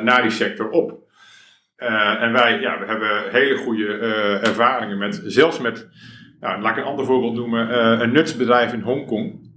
naar 0.00 0.22
die 0.22 0.30
sector 0.30 0.70
op. 0.70 0.98
Uh, 1.78 2.22
en 2.22 2.32
wij 2.32 2.60
ja, 2.60 2.78
we 2.78 2.86
hebben 2.86 3.30
hele 3.30 3.56
goede 3.56 3.86
ervaringen 4.42 4.98
met, 4.98 5.22
zelfs 5.24 5.60
met, 5.60 5.88
nou, 6.40 6.60
laat 6.60 6.76
ik 6.76 6.82
een 6.82 6.90
ander 6.90 7.04
voorbeeld 7.04 7.34
noemen, 7.34 7.80
een 8.02 8.12
nutsbedrijf 8.12 8.72
in 8.72 8.80
Hongkong. 8.80 9.48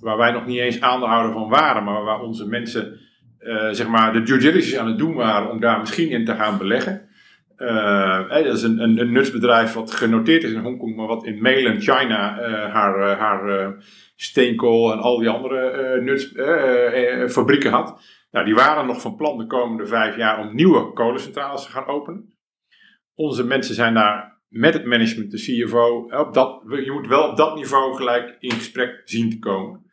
Waar 0.00 0.16
wij 0.16 0.30
nog 0.30 0.46
niet 0.46 0.58
eens 0.58 0.80
aandeelhouder 0.80 1.32
van 1.32 1.48
waren, 1.48 1.84
maar 1.84 2.02
waar 2.02 2.20
onze 2.20 2.48
mensen 2.48 3.00
zeg 3.70 3.88
maar 3.88 4.12
de 4.12 4.22
due 4.22 4.38
diligence 4.38 4.80
aan 4.80 4.86
het 4.86 4.98
doen 4.98 5.14
waren 5.14 5.50
om 5.50 5.60
daar 5.60 5.78
misschien 5.78 6.10
in 6.10 6.24
te 6.24 6.34
gaan 6.34 6.58
beleggen. 6.58 7.08
Uh, 7.62 8.28
dat 8.28 8.56
is 8.56 8.62
een, 8.62 8.98
een, 8.98 9.12
nutsbedrijf 9.12 9.72
wat 9.72 9.92
genoteerd 9.92 10.42
is 10.42 10.52
in 10.52 10.60
Hongkong, 10.60 10.96
maar 10.96 11.06
wat 11.06 11.24
in 11.24 11.42
mainland 11.42 11.82
China 11.82 12.38
uh, 12.38 12.72
haar, 12.72 12.98
uh, 12.98 13.18
haar 13.18 13.74
steenkool 14.16 14.92
en 14.92 14.98
al 14.98 15.18
die 15.18 15.28
andere 15.28 16.00
nutsfabrieken 16.00 17.70
had. 17.70 18.00
Nou, 18.30 18.44
die 18.44 18.54
waren 18.54 18.86
nog 18.86 19.00
van 19.00 19.16
plan 19.16 19.38
de 19.38 19.46
komende 19.46 19.86
vijf 19.86 20.16
jaar 20.16 20.38
om 20.38 20.54
nieuwe 20.54 20.92
kolencentrales 20.92 21.64
te 21.64 21.70
gaan 21.70 21.86
openen. 21.86 22.34
Onze 23.14 23.46
mensen 23.46 23.74
zijn 23.74 23.94
daar 23.94 24.40
met 24.48 24.74
het 24.74 24.84
management, 24.84 25.30
de 25.30 25.64
CFO, 25.64 26.08
op 26.18 26.34
dat, 26.34 26.62
je 26.84 26.92
moet 26.92 27.08
wel 27.08 27.28
op 27.28 27.36
dat 27.36 27.54
niveau 27.54 27.94
gelijk 27.94 28.36
in 28.38 28.50
gesprek 28.50 29.02
zien 29.04 29.30
te 29.30 29.38
komen. 29.38 29.90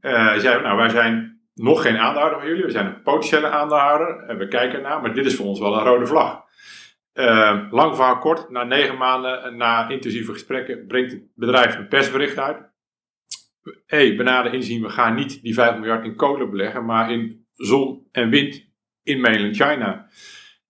zeiden, 0.00 0.62
nou, 0.62 0.76
wij 0.76 0.88
zijn 0.88 1.40
nog 1.54 1.82
geen 1.82 1.96
aandeelhouder 1.96 2.38
van 2.38 2.48
jullie, 2.48 2.64
we 2.64 2.70
zijn 2.70 2.86
een 2.86 3.02
potentiële 3.02 3.48
aandeelhouder 3.48 4.24
en 4.28 4.38
we 4.38 4.48
kijken 4.48 4.82
naar, 4.82 5.00
maar 5.00 5.14
dit 5.14 5.26
is 5.26 5.36
voor 5.36 5.46
ons 5.46 5.60
wel 5.60 5.78
een 5.78 5.84
rode 5.84 6.06
vlag. 6.06 6.44
Uh, 7.16 7.66
lang 7.70 7.94
verhaal 7.94 8.18
kort, 8.18 8.50
na 8.50 8.64
negen 8.64 8.96
maanden, 8.96 9.56
na 9.56 9.88
intensieve 9.88 10.32
gesprekken, 10.32 10.86
brengt 10.86 11.12
het 11.12 11.22
bedrijf 11.34 11.76
een 11.76 11.88
persbericht 11.88 12.38
uit. 12.38 12.58
hey, 13.86 14.16
benader 14.16 14.54
inzien, 14.54 14.82
we 14.82 14.88
gaan 14.88 15.14
niet 15.14 15.42
die 15.42 15.54
5 15.54 15.78
miljard 15.78 16.04
in 16.04 16.16
kolen 16.16 16.50
beleggen, 16.50 16.84
maar 16.84 17.12
in 17.12 17.46
zon 17.52 18.08
en 18.12 18.30
wind 18.30 18.64
in 19.02 19.20
mainland 19.20 19.56
China. 19.56 20.08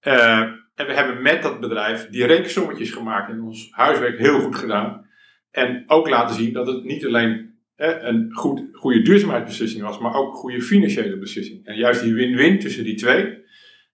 Uh, 0.03 0.41
en 0.75 0.87
we 0.87 0.93
hebben 0.93 1.23
met 1.23 1.43
dat 1.43 1.61
bedrijf 1.61 2.09
die 2.09 2.27
rekensommetjes 2.27 2.91
gemaakt 2.91 3.31
en 3.31 3.41
ons 3.41 3.69
huiswerk 3.71 4.19
heel 4.19 4.41
goed 4.41 4.57
gedaan. 4.57 5.07
En 5.51 5.85
ook 5.87 6.09
laten 6.09 6.35
zien 6.35 6.53
dat 6.53 6.67
het 6.67 6.85
niet 6.85 7.07
alleen 7.07 7.59
eh, 7.75 7.97
een 8.01 8.35
goed, 8.35 8.69
goede 8.73 9.03
duurzaamheidsbeslissing 9.03 9.83
was, 9.83 9.99
maar 9.99 10.15
ook 10.15 10.33
een 10.33 10.39
goede 10.39 10.63
financiële 10.63 11.19
beslissing. 11.19 11.67
En 11.67 11.77
juist 11.77 12.03
die 12.03 12.15
win-win 12.15 12.59
tussen 12.59 12.85
die 12.85 12.95
twee, 12.95 13.45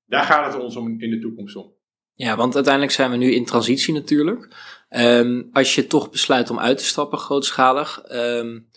daar 0.07 0.25
gaat 0.25 0.53
het 0.53 0.63
ons 0.63 0.77
om 0.77 1.01
in 1.01 1.11
de 1.11 1.19
toekomst 1.19 1.57
om. 1.57 1.73
Ja, 2.23 2.37
want 2.37 2.55
uiteindelijk 2.55 2.93
zijn 2.93 3.11
we 3.11 3.17
nu 3.17 3.33
in 3.33 3.45
transitie 3.45 3.95
natuurlijk. 3.95 4.49
Um, 4.91 5.49
als 5.53 5.75
je 5.75 5.87
toch 5.87 6.11
besluit 6.11 6.51
om 6.51 6.59
uit 6.59 6.79
te 6.79 6.85
stappen 6.85 7.19
grootschalig, 7.19 8.03
um, 8.13 8.69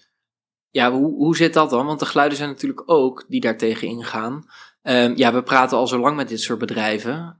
ja, 0.69 0.91
hoe, 0.91 1.15
hoe 1.15 1.35
zit 1.35 1.53
dat 1.53 1.69
dan? 1.69 1.85
Want 1.85 1.99
de 1.99 2.05
geluiden 2.05 2.37
zijn 2.37 2.49
natuurlijk 2.49 2.83
ook 2.85 3.25
die 3.27 3.41
daartegen 3.41 3.87
ingaan. 3.87 4.45
Um, 4.83 5.15
ja, 5.15 5.33
we 5.33 5.43
praten 5.43 5.77
al 5.77 5.87
zo 5.87 5.99
lang 5.99 6.15
met 6.15 6.29
dit 6.29 6.41
soort 6.41 6.59
bedrijven. 6.59 7.39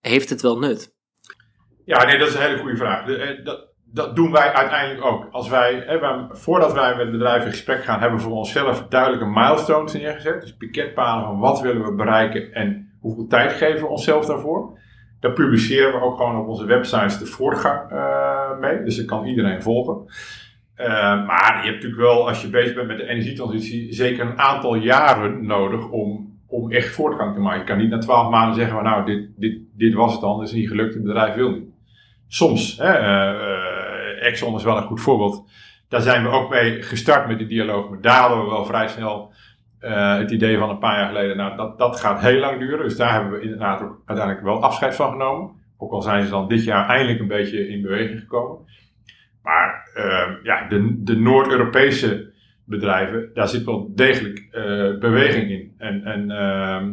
heeft 0.00 0.30
het 0.30 0.42
wel 0.42 0.58
nut? 0.58 0.94
Ja, 1.84 2.04
nee, 2.04 2.18
dat 2.18 2.28
is 2.28 2.34
een 2.34 2.42
hele 2.42 2.58
goede 2.58 2.76
vraag. 2.76 3.08
Eh, 3.08 3.44
dat, 3.44 3.68
dat 3.84 4.16
doen 4.16 4.32
wij 4.32 4.52
uiteindelijk 4.52 5.04
ook. 5.04 5.28
Als 5.30 5.48
wij, 5.48 5.82
hè, 5.86 5.98
voordat 6.36 6.72
wij 6.72 6.96
met 6.96 7.10
bedrijven 7.10 7.46
in 7.46 7.52
gesprek 7.52 7.84
gaan, 7.84 8.00
hebben 8.00 8.18
we 8.18 8.24
voor 8.24 8.36
onszelf 8.36 8.86
duidelijke 8.88 9.26
milestones 9.26 9.92
neergezet. 9.92 10.40
Dus 10.40 10.56
piketpalen 10.56 11.24
van 11.24 11.38
wat 11.38 11.60
willen 11.60 11.84
we 11.84 11.94
bereiken 11.94 12.52
en 12.52 12.96
hoeveel 13.00 13.26
tijd 13.26 13.52
geven 13.52 13.80
we 13.80 13.86
onszelf 13.86 14.26
daarvoor. 14.26 14.84
Daar 15.20 15.32
publiceren 15.32 15.92
we 15.92 16.00
ook 16.00 16.16
gewoon 16.16 16.40
op 16.40 16.48
onze 16.48 16.64
websites 16.64 17.18
de 17.18 17.26
voortgang 17.26 17.92
uh, 17.92 18.58
mee. 18.60 18.82
Dus 18.82 18.96
dat 18.96 19.06
kan 19.06 19.26
iedereen 19.26 19.62
volgen. 19.62 20.04
Uh, 20.80 21.26
maar 21.26 21.56
je 21.56 21.70
hebt 21.70 21.74
natuurlijk 21.74 22.00
wel, 22.00 22.28
als 22.28 22.42
je 22.42 22.48
bezig 22.48 22.74
bent 22.74 22.88
met 22.88 22.96
de 22.96 23.06
energietransitie, 23.06 23.92
zeker 23.92 24.26
een 24.26 24.38
aantal 24.38 24.74
jaren 24.74 25.46
nodig 25.46 25.88
om, 25.88 26.38
om 26.46 26.70
echt 26.70 26.94
voortgang 26.94 27.34
te 27.34 27.40
maken. 27.40 27.58
Je 27.58 27.64
kan 27.64 27.78
niet 27.78 27.90
na 27.90 27.98
twaalf 27.98 28.30
maanden 28.30 28.54
zeggen, 28.54 28.82
nou, 28.82 29.04
dit, 29.04 29.28
dit, 29.36 29.58
dit 29.72 29.94
was 29.94 30.12
het 30.12 30.20
dan, 30.20 30.42
is 30.42 30.52
niet 30.52 30.68
gelukt, 30.68 30.94
het 30.94 31.02
bedrijf 31.02 31.34
wil 31.34 31.50
niet. 31.50 31.68
Soms, 32.28 32.76
hè, 32.78 33.00
uh, 33.00 34.26
Exxon 34.26 34.56
is 34.56 34.64
wel 34.64 34.76
een 34.76 34.82
goed 34.82 35.00
voorbeeld. 35.00 35.50
Daar 35.88 36.00
zijn 36.00 36.22
we 36.22 36.28
ook 36.28 36.50
mee 36.50 36.82
gestart 36.82 37.28
met 37.28 37.38
die 37.38 37.46
dialoog, 37.46 38.00
daar 38.00 38.20
hadden 38.20 38.44
we 38.44 38.50
wel 38.50 38.64
vrij 38.64 38.88
snel 38.88 39.32
uh, 39.80 40.16
het 40.16 40.30
idee 40.30 40.58
van 40.58 40.70
een 40.70 40.78
paar 40.78 40.98
jaar 40.98 41.08
geleden, 41.08 41.36
nou, 41.36 41.56
dat, 41.56 41.78
dat 41.78 42.00
gaat 42.00 42.20
heel 42.20 42.38
lang 42.38 42.58
duren. 42.58 42.84
Dus 42.84 42.96
daar 42.96 43.12
hebben 43.12 43.32
we 43.32 43.40
inderdaad 43.40 43.82
ook 43.82 44.02
uiteindelijk 44.06 44.46
wel 44.46 44.62
afscheid 44.62 44.94
van 44.94 45.10
genomen. 45.10 45.50
Ook 45.76 45.92
al 45.92 46.02
zijn 46.02 46.24
ze 46.24 46.30
dan 46.30 46.48
dit 46.48 46.64
jaar 46.64 46.88
eindelijk 46.88 47.20
een 47.20 47.28
beetje 47.28 47.68
in 47.68 47.82
beweging 47.82 48.20
gekomen. 48.20 48.58
Maar 49.42 49.90
uh, 49.96 50.28
ja, 50.42 50.68
de, 50.68 51.02
de 51.02 51.16
Noord-Europese 51.16 52.32
bedrijven, 52.64 53.30
daar 53.34 53.48
zit 53.48 53.64
wel 53.64 53.92
degelijk 53.94 54.48
beweging 55.00 55.50
in. 55.50 55.74
En, 55.78 56.04
en 56.04 56.30
ehm, 56.30 56.92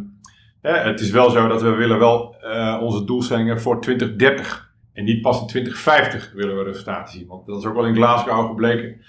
het 0.62 1.00
is 1.00 1.12
wel 1.12 1.30
zo 1.30 1.48
dat 1.48 1.62
we 1.62 1.70
willen 1.70 2.00
wel 2.00 2.36
onze 2.82 3.06
doelstellingen 3.06 3.62
voor 3.62 3.82
2030 3.82 4.74
en 4.94 5.04
niet 5.04 5.22
pas 5.22 5.42
in 5.42 5.48
2050 5.48 6.32
willen 6.34 6.58
we 6.58 6.64
resultaten 6.64 7.14
zien. 7.14 7.28
Want 7.28 7.46
dat 7.46 7.58
is 7.60 7.66
ook 7.66 7.76
wel 7.76 7.86
in 7.86 7.96
Glasgow 7.96 8.48
gebleken. 8.48 9.02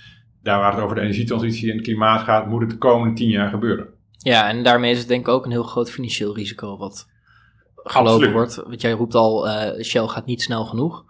Daar 0.44 0.58
waar 0.58 0.72
het 0.74 0.82
over 0.82 0.96
de 0.96 1.02
energietransitie 1.02 1.70
en 1.70 1.76
het 1.76 1.84
klimaat 1.84 2.22
gaat, 2.22 2.46
moet 2.46 2.60
het 2.60 2.70
de 2.70 2.78
komende 2.78 3.14
tien 3.14 3.28
jaar 3.28 3.48
gebeuren. 3.48 3.86
Ja, 4.18 4.48
en 4.48 4.62
daarmee 4.62 4.92
is 4.92 4.98
het 4.98 5.08
denk 5.08 5.26
ik 5.26 5.32
ook 5.32 5.44
een 5.44 5.50
heel 5.50 5.62
groot 5.62 5.90
financieel 5.90 6.34
risico 6.34 6.76
wat 6.76 7.08
gelopen 7.74 8.32
wordt. 8.32 8.54
Want 8.54 8.80
jij 8.80 8.92
roept 8.92 9.14
al, 9.14 9.48
uh, 9.48 9.82
Shell 9.82 10.06
gaat 10.06 10.26
niet 10.26 10.42
snel 10.42 10.64
genoeg. 10.64 11.04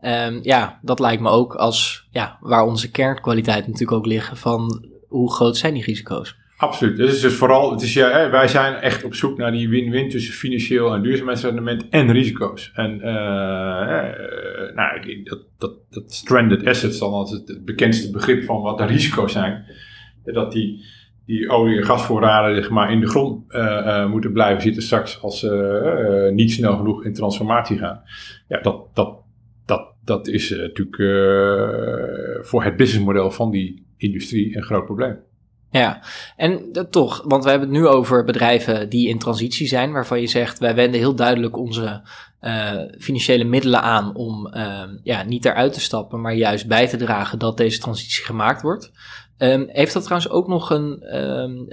Um, 0.00 0.38
ja, 0.42 0.78
dat 0.82 1.00
lijkt 1.00 1.22
me 1.22 1.28
ook 1.28 1.54
als 1.54 2.08
ja, 2.10 2.38
waar 2.40 2.64
onze 2.64 2.90
kernkwaliteit 2.90 3.66
natuurlijk 3.66 3.92
ook 3.92 4.06
liggen 4.06 4.36
van 4.36 4.86
hoe 5.08 5.32
groot 5.32 5.56
zijn 5.56 5.74
die 5.74 5.84
risico's. 5.84 6.36
Absoluut. 6.56 6.96
Dus, 6.96 7.20
dus 7.20 7.34
vooral, 7.34 7.70
het 7.70 7.82
is, 7.82 7.92
ja, 7.92 8.30
wij 8.30 8.48
zijn 8.48 8.74
echt 8.74 9.04
op 9.04 9.14
zoek 9.14 9.38
naar 9.38 9.52
die 9.52 9.68
win-win 9.68 10.08
tussen 10.08 10.34
financieel 10.34 10.94
en 10.94 11.02
duurzaamheidsrendement 11.02 11.88
en 11.88 12.12
risico's. 12.12 12.70
En 12.74 12.96
uh, 12.96 14.08
nou, 14.74 15.22
dat, 15.58 15.72
dat, 15.90 16.12
stranded 16.12 16.66
assets 16.66 16.98
dan 16.98 17.12
als 17.12 17.30
het, 17.30 17.64
bekendste 17.64 18.10
begrip 18.10 18.44
van 18.44 18.60
wat 18.60 18.78
de 18.78 18.84
risico's 18.84 19.32
zijn. 19.32 19.64
Dat 20.24 20.52
die, 20.52 20.84
die 21.26 21.48
olie- 21.48 21.76
en 21.76 21.84
gasvoorraden 21.84 22.72
maar, 22.72 22.92
in 22.92 23.00
de 23.00 23.06
grond 23.06 23.44
uh, 23.54 24.10
moeten 24.10 24.32
blijven 24.32 24.62
zitten 24.62 24.82
straks 24.82 25.22
als 25.22 25.38
ze 25.38 26.30
niet 26.34 26.52
snel 26.52 26.76
genoeg 26.76 27.04
in 27.04 27.12
transformatie 27.12 27.78
gaan. 27.78 28.02
Ja, 28.48 28.60
dat, 28.60 28.86
dat, 28.94 29.18
dat, 29.66 29.94
dat 30.04 30.28
is 30.28 30.50
natuurlijk 30.50 30.96
voor 32.46 32.64
het 32.64 32.76
businessmodel 32.76 33.30
van 33.30 33.50
die 33.50 33.86
industrie 33.96 34.56
een 34.56 34.62
groot 34.62 34.84
probleem. 34.84 35.18
Ja, 35.72 36.02
en 36.36 36.72
dat 36.72 36.92
toch, 36.92 37.22
want 37.24 37.44
we 37.44 37.50
hebben 37.50 37.68
het 37.68 37.78
nu 37.78 37.86
over 37.86 38.24
bedrijven 38.24 38.88
die 38.88 39.08
in 39.08 39.18
transitie 39.18 39.66
zijn, 39.66 39.92
waarvan 39.92 40.20
je 40.20 40.26
zegt, 40.26 40.58
wij 40.58 40.74
wenden 40.74 41.00
heel 41.00 41.14
duidelijk 41.14 41.56
onze 41.56 42.02
uh, 42.40 42.80
financiële 42.98 43.44
middelen 43.44 43.82
aan 43.82 44.14
om 44.14 44.50
uh, 44.54 44.82
ja, 45.02 45.22
niet 45.22 45.44
eruit 45.44 45.72
te 45.72 45.80
stappen, 45.80 46.20
maar 46.20 46.34
juist 46.34 46.66
bij 46.66 46.88
te 46.88 46.96
dragen 46.96 47.38
dat 47.38 47.56
deze 47.56 47.78
transitie 47.78 48.24
gemaakt 48.24 48.62
wordt. 48.62 48.92
Um, 49.38 49.68
heeft 49.68 49.92
dat 49.92 50.02
trouwens 50.02 50.32
ook 50.32 50.48
nog 50.48 50.70
een, 50.70 51.16
um, 51.18 51.68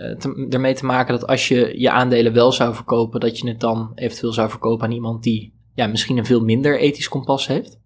ermee 0.49 0.73
te 0.73 0.85
maken 0.85 1.19
dat 1.19 1.27
als 1.27 1.47
je 1.47 1.79
je 1.79 1.91
aandelen 1.91 2.33
wel 2.33 2.51
zou 2.51 2.75
verkopen, 2.75 3.19
dat 3.19 3.39
je 3.39 3.47
het 3.47 3.59
dan 3.59 3.91
eventueel 3.95 4.33
zou 4.33 4.49
verkopen 4.49 4.85
aan 4.85 4.93
iemand 4.93 5.23
die 5.23 5.53
ja, 5.73 5.87
misschien 5.87 6.17
een 6.17 6.25
veel 6.25 6.43
minder 6.43 6.79
ethisch 6.79 7.09
kompas 7.09 7.47
heeft? 7.47 7.79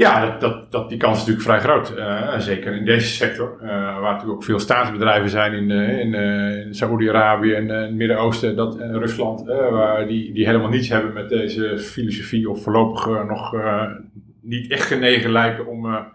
Ja, 0.00 0.26
dat, 0.26 0.40
dat, 0.40 0.72
dat, 0.72 0.88
die 0.88 0.98
kans 0.98 1.12
is 1.12 1.26
natuurlijk 1.26 1.46
vrij 1.46 1.60
groot. 1.60 1.98
Uh, 1.98 2.38
zeker 2.38 2.74
in 2.74 2.84
deze 2.84 3.06
sector, 3.06 3.58
uh, 3.62 3.68
waar 3.68 4.12
natuurlijk 4.12 4.30
ook 4.30 4.44
veel 4.44 4.58
staatsbedrijven 4.58 5.30
zijn 5.30 5.52
in, 5.52 5.70
uh, 5.70 5.98
in, 5.98 6.14
in 6.66 6.74
Saoedi-Arabië 6.74 7.52
en 7.52 7.68
het 7.68 7.94
Midden-Oosten 7.94 8.58
en 8.58 8.98
Rusland, 8.98 9.44
waar 9.70 10.06
die, 10.06 10.32
die 10.32 10.46
helemaal 10.46 10.68
niets 10.68 10.88
hebben 10.88 11.12
met 11.12 11.28
deze 11.28 11.78
filosofie 11.78 12.50
of 12.50 12.62
voorlopig 12.62 13.06
nog 13.28 13.54
niet 14.42 14.70
echt 14.70 14.86
genegen 14.86 15.30
lijken 15.30 15.66
om, 15.66 16.06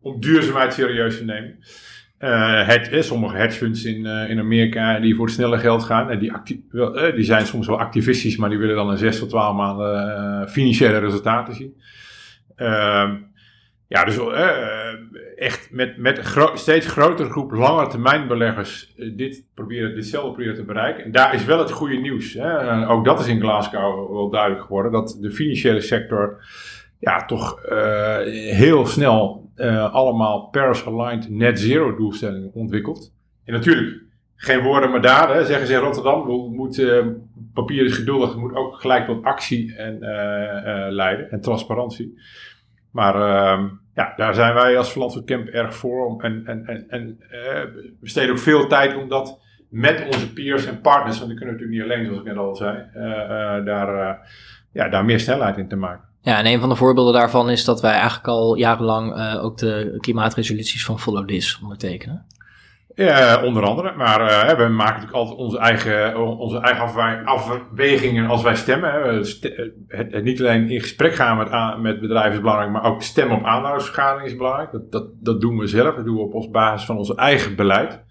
om 0.00 0.20
duurzaamheid 0.20 0.72
serieus 0.72 1.18
te 1.18 1.24
nemen. 1.24 1.58
het, 2.66 3.04
sommige 3.04 3.36
hedge 3.36 3.58
funds 3.58 3.84
in, 3.84 4.06
in 4.06 4.38
Amerika 4.38 5.00
die 5.00 5.14
voor 5.14 5.24
het 5.24 5.34
snelle 5.34 5.58
geld 5.58 5.82
gaan, 5.82 6.18
die, 6.18 6.32
die 7.14 7.24
zijn 7.24 7.46
soms 7.46 7.66
wel 7.66 7.80
activistisch, 7.80 8.36
maar 8.36 8.48
die 8.48 8.58
willen 8.58 8.76
dan 8.76 8.90
in 8.90 8.98
6 8.98 9.18
tot 9.18 9.28
12 9.28 9.56
maanden 9.56 10.48
financiële 10.48 10.98
resultaten 10.98 11.54
zien. 11.54 11.74
Uh, 12.60 13.10
ja, 13.88 14.04
dus 14.04 14.16
uh, 14.16 14.88
echt 15.36 15.68
met, 15.70 15.96
met 15.96 16.36
steeds 16.54 16.86
grotere 16.86 17.30
groep 17.30 17.52
lange 17.52 17.86
termijn 17.86 18.28
beleggers 18.28 18.94
uh, 18.96 19.16
dit 19.16 19.44
proberen, 19.54 19.94
ditzelfde 19.94 20.28
proberen 20.30 20.54
te 20.54 20.64
bereiken. 20.64 21.04
En 21.04 21.12
daar 21.12 21.34
is 21.34 21.44
wel 21.44 21.58
het 21.58 21.70
goede 21.70 21.96
nieuws. 21.96 22.32
Hè. 22.32 22.62
Uh, 22.62 22.90
ook 22.90 23.04
dat 23.04 23.20
is 23.20 23.26
in 23.26 23.40
Glasgow 23.40 24.12
wel 24.12 24.30
duidelijk 24.30 24.62
geworden. 24.62 24.92
Dat 24.92 25.18
de 25.20 25.30
financiële 25.30 25.80
sector 25.80 26.44
ja, 26.98 27.24
toch 27.24 27.62
heel 28.50 28.86
snel 28.86 29.50
allemaal 29.92 30.48
Paris-aligned 30.48 31.30
net 31.30 31.60
zero 31.60 31.96
doelstellingen 31.96 32.50
ontwikkelt. 32.52 33.12
En 33.44 33.52
natuurlijk, 33.52 34.02
geen 34.36 34.62
woorden 34.62 34.90
maar 34.90 35.02
daden, 35.02 35.46
zeggen 35.46 35.66
ze 35.66 35.72
in 35.72 35.78
Rotterdam. 35.78 36.26
Moet, 36.54 36.84
papier 37.54 37.84
is 37.84 37.94
geduldig, 37.94 38.36
moet 38.36 38.54
ook 38.54 38.80
gelijk 38.80 39.06
tot 39.06 39.24
actie 39.24 39.76
en, 39.76 39.98
leiden 40.90 41.30
en 41.30 41.40
transparantie. 41.40 42.18
Maar 42.90 43.14
uh, 43.14 43.64
ja, 43.94 44.12
daar 44.16 44.34
zijn 44.34 44.54
wij 44.54 44.78
als 44.78 44.90
Verlandse 44.90 45.24
Camp 45.24 45.46
erg 45.46 45.74
voor. 45.74 46.22
En, 46.22 46.42
en, 46.46 46.66
en, 46.66 46.84
en 46.88 47.18
uh, 47.22 47.30
we 47.30 47.96
besteden 48.00 48.30
ook 48.30 48.38
veel 48.38 48.66
tijd 48.66 48.96
om 48.96 49.08
dat 49.08 49.40
met 49.68 50.04
onze 50.12 50.32
peers 50.32 50.66
en 50.66 50.80
partners, 50.80 51.16
want 51.16 51.28
die 51.28 51.38
kunnen 51.38 51.54
natuurlijk 51.54 51.82
niet 51.82 51.92
alleen, 51.92 52.04
zoals 52.04 52.20
ik 52.20 52.26
net 52.26 52.36
al 52.36 52.56
zei, 52.56 52.76
uh, 52.96 53.02
uh, 53.02 53.64
daar, 53.64 54.18
ja, 54.72 54.88
daar 54.88 55.04
meer 55.04 55.20
snelheid 55.20 55.56
in 55.56 55.68
te 55.68 55.76
maken. 55.76 56.08
Ja, 56.22 56.38
en 56.38 56.46
een 56.46 56.60
van 56.60 56.68
de 56.68 56.76
voorbeelden 56.76 57.14
daarvan 57.14 57.50
is 57.50 57.64
dat 57.64 57.80
wij 57.80 57.92
eigenlijk 57.92 58.28
al 58.28 58.54
jarenlang 58.54 59.38
ook 59.40 59.58
de 59.58 59.96
klimaatresoluties 60.00 60.84
van 60.84 60.98
Follow 60.98 61.26
This 61.26 61.60
ondertekenen. 61.62 62.26
Ja, 63.04 63.42
onder 63.42 63.62
andere. 63.62 63.92
Maar 63.96 64.20
uh, 64.20 64.56
we 64.56 64.68
maken 64.68 64.76
natuurlijk 64.76 65.12
altijd 65.12 65.38
onze 65.38 65.58
eigen, 65.58 66.16
onze 66.38 66.58
eigen 66.58 67.24
afwegingen 67.24 68.26
als 68.26 68.42
wij 68.42 68.54
stemmen. 68.54 68.92
Hè. 68.92 69.22
Het, 69.88 70.22
niet 70.22 70.40
alleen 70.40 70.70
in 70.70 70.80
gesprek 70.80 71.14
gaan 71.14 71.36
met, 71.36 71.80
met 71.80 72.00
bedrijven 72.00 72.32
is 72.32 72.40
belangrijk, 72.40 72.70
maar 72.70 72.84
ook 72.84 73.02
stemmen 73.02 73.36
op 73.36 73.44
aandeelhoudersvergadering 73.44 74.26
is 74.26 74.36
belangrijk. 74.36 74.72
Dat, 74.72 74.92
dat, 74.92 75.06
dat 75.20 75.40
doen 75.40 75.58
we 75.58 75.66
zelf. 75.66 75.94
Dat 75.94 76.04
doen 76.04 76.16
we 76.16 76.22
op 76.22 76.34
ons 76.34 76.50
basis 76.50 76.86
van 76.86 76.96
ons 76.98 77.14
eigen 77.14 77.56
beleid. 77.56 78.04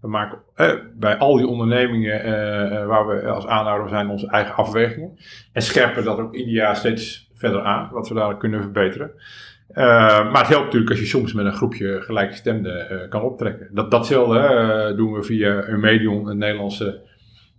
We 0.00 0.08
maken 0.08 0.38
eh, 0.54 0.72
bij 0.94 1.16
al 1.18 1.36
die 1.36 1.46
ondernemingen 1.46 2.86
waar 2.86 3.06
we 3.06 3.26
als 3.26 3.46
aandeelhouder 3.46 3.88
zijn 3.88 4.08
onze 4.08 4.28
eigen 4.28 4.54
afwegingen. 4.54 5.18
En 5.52 5.62
scherpen 5.62 6.04
dat 6.04 6.18
ook 6.18 6.34
ieder 6.34 6.54
jaar 6.54 6.76
steeds 6.76 7.30
verder 7.34 7.62
aan, 7.62 7.88
wat 7.92 8.08
we 8.08 8.14
daar 8.14 8.36
kunnen 8.36 8.62
verbeteren. 8.62 9.10
Uh, 9.70 9.76
maar 10.32 10.38
het 10.38 10.48
helpt 10.48 10.64
natuurlijk 10.64 10.90
als 10.90 11.00
je 11.00 11.06
soms 11.06 11.32
met 11.32 11.44
een 11.44 11.52
groepje 11.52 12.00
gelijkgestemden 12.00 12.92
uh, 12.92 13.08
kan 13.08 13.22
optrekken. 13.22 13.68
Dat, 13.72 13.90
datzelfde 13.90 14.38
uh, 14.38 14.96
doen 14.96 15.12
we 15.12 15.22
via 15.22 15.68
een 15.68 15.80
medium, 15.80 16.28
een 16.28 16.38
Nederlandse 16.38 17.00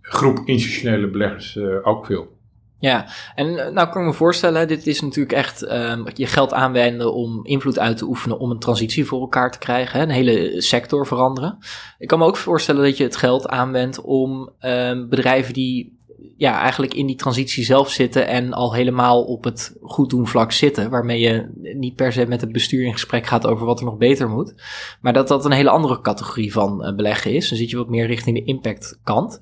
groep 0.00 0.38
institutionele 0.44 1.10
beleggers, 1.10 1.58
ook 1.82 2.06
veel. 2.06 2.40
Ja, 2.78 3.06
en 3.34 3.54
nou 3.54 3.88
kan 3.88 4.00
ik 4.00 4.06
me 4.06 4.12
voorstellen, 4.12 4.68
dit 4.68 4.86
is 4.86 5.00
natuurlijk 5.00 5.32
echt 5.34 5.62
ehm, 5.62 6.04
je 6.14 6.26
geld 6.26 6.52
aanwenden 6.52 7.14
om 7.14 7.44
invloed 7.44 7.78
uit 7.78 7.96
te 7.96 8.04
oefenen 8.04 8.38
om 8.38 8.50
een 8.50 8.58
transitie 8.58 9.04
voor 9.04 9.20
elkaar 9.20 9.50
te 9.50 9.58
krijgen, 9.58 9.98
hè, 9.98 10.04
een 10.04 10.10
hele 10.10 10.60
sector 10.60 11.06
veranderen. 11.06 11.58
Ik 11.98 12.08
kan 12.08 12.18
me 12.18 12.24
ook 12.24 12.36
voorstellen 12.36 12.82
dat 12.82 12.96
je 12.96 13.04
het 13.04 13.16
geld 13.16 13.48
aanwendt 13.48 14.00
om 14.00 14.50
um, 14.60 15.08
bedrijven 15.08 15.54
die 15.54 15.98
ja, 16.36 16.60
eigenlijk 16.60 16.94
in 16.94 17.06
die 17.06 17.16
transitie 17.16 17.64
zelf 17.64 17.90
zitten 17.90 18.26
en 18.26 18.52
al 18.52 18.74
helemaal 18.74 19.22
op 19.22 19.44
het 19.44 19.76
goeddoen 19.82 20.26
vlak 20.26 20.52
zitten. 20.52 20.90
Waarmee 20.90 21.20
je 21.20 21.48
niet 21.74 21.96
per 21.96 22.12
se 22.12 22.26
met 22.26 22.40
het 22.40 22.52
bestuur 22.52 22.84
in 22.84 22.92
gesprek 22.92 23.26
gaat 23.26 23.46
over 23.46 23.66
wat 23.66 23.78
er 23.78 23.84
nog 23.84 23.96
beter 23.96 24.28
moet. 24.28 24.54
Maar 25.00 25.12
dat 25.12 25.28
dat 25.28 25.44
een 25.44 25.52
hele 25.52 25.70
andere 25.70 26.00
categorie 26.00 26.52
van 26.52 26.86
uh, 26.86 26.94
beleggen 26.94 27.32
is. 27.32 27.48
Dan 27.48 27.58
zit 27.58 27.70
je 27.70 27.76
wat 27.76 27.88
meer 27.88 28.06
richting 28.06 28.36
de 28.36 28.44
impact 28.44 29.00
kant. 29.04 29.38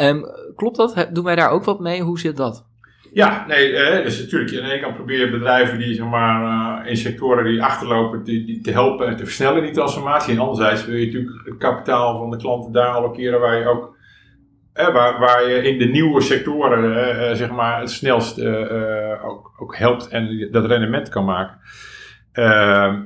Um, 0.00 0.24
klopt 0.56 0.76
dat? 0.76 1.08
Doen 1.12 1.24
wij 1.24 1.36
daar 1.36 1.50
ook 1.50 1.64
wat 1.64 1.80
mee? 1.80 2.02
Hoe 2.02 2.18
zit 2.18 2.36
dat? 2.36 2.68
Ja, 3.12 3.44
nee, 3.46 3.72
eh, 3.72 4.04
dus 4.04 4.20
natuurlijk. 4.20 4.84
Aan 4.84 5.06
de 5.06 5.14
ene 5.14 5.30
bedrijven 5.30 5.78
die 5.78 5.94
zeg 5.94 6.06
maar, 6.06 6.82
uh, 6.84 6.90
in 6.90 6.96
sectoren 6.96 7.44
die 7.44 7.62
achterlopen, 7.62 8.24
die, 8.24 8.46
die, 8.46 8.60
te 8.60 8.70
helpen 8.70 9.06
en 9.06 9.16
te 9.16 9.24
versnellen 9.24 9.62
die 9.62 9.72
transformatie. 9.72 10.32
En 10.32 10.40
anderzijds 10.40 10.86
wil 10.86 10.96
je 10.96 11.06
natuurlijk 11.06 11.46
het 11.46 11.56
kapitaal 11.56 12.18
van 12.18 12.30
de 12.30 12.36
klanten 12.36 12.72
daar 12.72 12.94
allokeren 12.94 13.40
waar 13.40 13.58
je 13.58 13.66
ook 13.66 13.98
waar, 14.74 15.18
waar 15.18 15.48
je 15.48 15.62
in 15.62 15.78
de 15.78 15.84
nieuwe 15.84 16.20
sectoren 16.20 16.84
uh, 16.84 17.36
zeg 17.36 17.50
maar 17.50 17.80
het 17.80 17.90
snelst 17.90 18.38
uh, 18.38 19.24
ook, 19.24 19.52
ook 19.58 19.76
helpt 19.76 20.08
en 20.08 20.48
dat 20.50 20.66
rendement 20.66 21.08
kan 21.08 21.24
maken. 21.24 21.58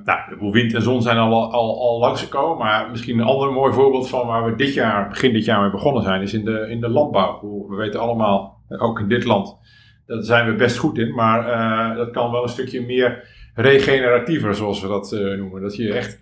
nou, 0.04 0.50
wind 0.50 0.75
en 0.75 0.83
zon 0.83 1.02
zijn 1.02 1.16
al, 1.16 1.52
al, 1.52 1.80
al 1.80 1.99
langsgekomen, 1.99 2.59
maar 2.59 2.90
misschien 2.90 3.18
een 3.18 3.26
ander 3.26 3.52
mooi 3.52 3.73
voorbeeld 3.73 4.09
van 4.09 4.26
waar 4.26 4.44
we 4.44 4.56
dit 4.56 4.75
jaar, 4.75 5.09
begin 5.09 5.33
dit 5.33 5.44
jaar 5.44 5.61
mee 5.61 5.71
begonnen 5.71 6.02
zijn, 6.02 6.23
is 6.23 6.35
in 6.35 6.44
de, 6.44 6.66
in 6.68 6.80
de 6.80 6.88
landbouw. 6.88 7.66
We 7.68 7.76
weten 7.76 8.00
allemaal, 8.00 8.62
ook 8.68 9.00
in 9.00 9.09
dit 9.09 9.25
land, 9.25 9.59
daar 10.06 10.23
zijn 10.23 10.47
we 10.47 10.54
best 10.54 10.76
goed 10.76 10.99
in, 10.99 11.14
maar 11.14 11.97
dat 11.97 12.11
kan 12.11 12.30
wel 12.30 12.42
een 12.42 12.49
stukje 12.49 12.87
meer 12.87 13.28
regeneratiever, 13.54 14.54
zoals 14.54 14.80
we 14.80 14.88
dat 14.88 15.11
noemen. 15.37 15.62
Dat 15.62 15.76
je 15.76 15.92
echt 15.92 16.21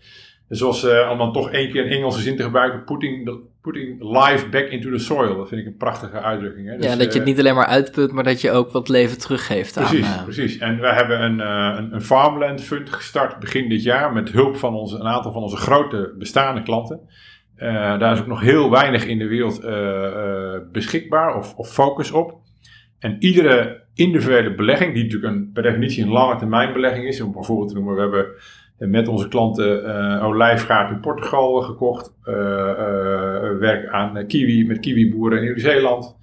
zoals 0.48 0.84
om 1.10 1.18
dan 1.18 1.32
toch 1.32 1.50
één 1.50 1.70
keer 1.70 1.84
een 1.84 1.90
Engelse 1.90 2.20
zin 2.20 2.36
te 2.36 2.42
gebruiken, 2.42 2.84
putting, 2.84 3.24
putting 3.62 4.02
life 4.02 4.48
back 4.48 4.68
into 4.68 4.90
the 4.90 4.98
soil. 4.98 5.36
Dat 5.36 5.48
vind 5.48 5.60
ik 5.60 5.66
een 5.66 5.76
prachtige 5.76 6.20
uitdrukking. 6.20 6.68
Hè? 6.68 6.76
Dus, 6.76 6.84
ja, 6.84 6.90
dat 6.90 6.98
je 7.00 7.18
het 7.18 7.18
eh, 7.18 7.24
niet 7.24 7.38
alleen 7.38 7.54
maar 7.54 7.66
uitput, 7.66 8.12
maar 8.12 8.24
dat 8.24 8.40
je 8.40 8.50
ook 8.50 8.70
wat 8.70 8.88
leven 8.88 9.18
teruggeeft 9.18 9.74
precies, 9.74 10.06
aan... 10.06 10.18
Uh... 10.18 10.24
Precies, 10.24 10.58
en 10.58 10.80
wij 10.80 10.94
hebben 10.94 11.22
een, 11.22 11.38
uh, 11.38 11.78
een, 11.78 11.94
een 11.94 12.02
farmland 12.02 12.60
fund 12.60 12.90
gestart 12.90 13.38
begin 13.38 13.68
dit 13.68 13.82
jaar 13.82 14.12
met 14.12 14.30
hulp 14.30 14.56
van 14.56 14.74
onze, 14.74 14.96
een 14.96 15.06
aantal 15.06 15.32
van 15.32 15.42
onze 15.42 15.56
grote 15.56 16.14
bestaande 16.18 16.62
klanten. 16.62 17.00
daar 17.56 18.12
is 18.12 18.20
ook 18.20 18.26
nog 18.26 18.40
heel 18.40 18.70
weinig 18.70 19.06
in 19.06 19.18
de 19.18 19.26
wereld 19.26 19.60
beschikbaar 20.72 21.36
of, 21.36 21.54
of 21.54 21.72
focus 21.72 22.10
op. 22.10 22.40
En 22.98 23.16
iedere 23.18 23.82
individuele 23.94 24.54
belegging, 24.54 24.94
die 24.94 25.02
natuurlijk 25.02 25.32
een, 25.32 25.50
per 25.52 25.62
definitie 25.62 26.02
een 26.02 26.10
lange 26.10 26.36
termijn 26.36 26.72
belegging 26.72 27.06
is, 27.06 27.20
om 27.20 27.32
bijvoorbeeld 27.32 27.68
te 27.68 27.74
noemen, 27.74 27.94
we 27.94 28.00
hebben 28.00 28.26
met 28.88 29.08
onze 29.08 29.28
klanten 29.28 29.84
uh, 29.84 30.24
olijfgaard 30.24 30.90
in 30.90 31.00
Portugal 31.00 31.60
gekocht. 31.60 32.14
werk 33.58 33.88
aan 33.88 34.26
kiwi 34.26 34.66
met 34.66 34.80
kiwiboeren 34.80 35.38
in 35.38 35.44
Nieuw-Zeeland. 35.44 36.16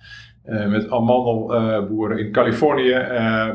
met 0.44 0.92
amandelboeren 0.92 2.18
in 2.18 2.32
Californië. 2.32 3.06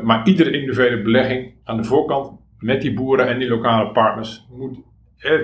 maar 0.03 0.27
iedere 0.27 0.51
individuele 0.51 1.01
belegging 1.01 1.53
aan 1.63 1.77
de 1.77 1.83
voorkant 1.83 2.31
met 2.59 2.81
die 2.81 2.93
boeren 2.93 3.27
en 3.27 3.39
die 3.39 3.49
lokale 3.49 3.91
partners 3.91 4.47
moet, 4.51 4.77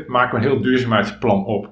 maken 0.07 0.39
we 0.39 0.45
een 0.45 0.51
heel 0.51 0.61
duurzaamheidsplan 0.61 1.45
op. 1.45 1.69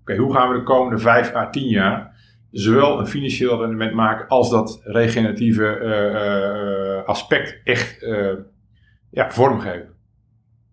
Oké, 0.00 0.16
hoe 0.16 0.34
gaan 0.34 0.48
we 0.48 0.58
de 0.58 0.62
komende 0.62 0.98
vijf 0.98 1.34
à 1.34 1.50
tien 1.50 1.68
jaar 1.68 2.12
zowel 2.50 2.98
een 2.98 3.06
financieel 3.06 3.60
rendement 3.60 3.94
maken 3.94 4.28
als 4.28 4.50
dat 4.50 4.80
regeneratieve 4.84 5.80
uh, 5.80 7.08
aspect 7.08 7.60
echt 7.64 8.02
uh, 8.02 8.32
ja, 9.10 9.30
vormgeven. 9.30 9.88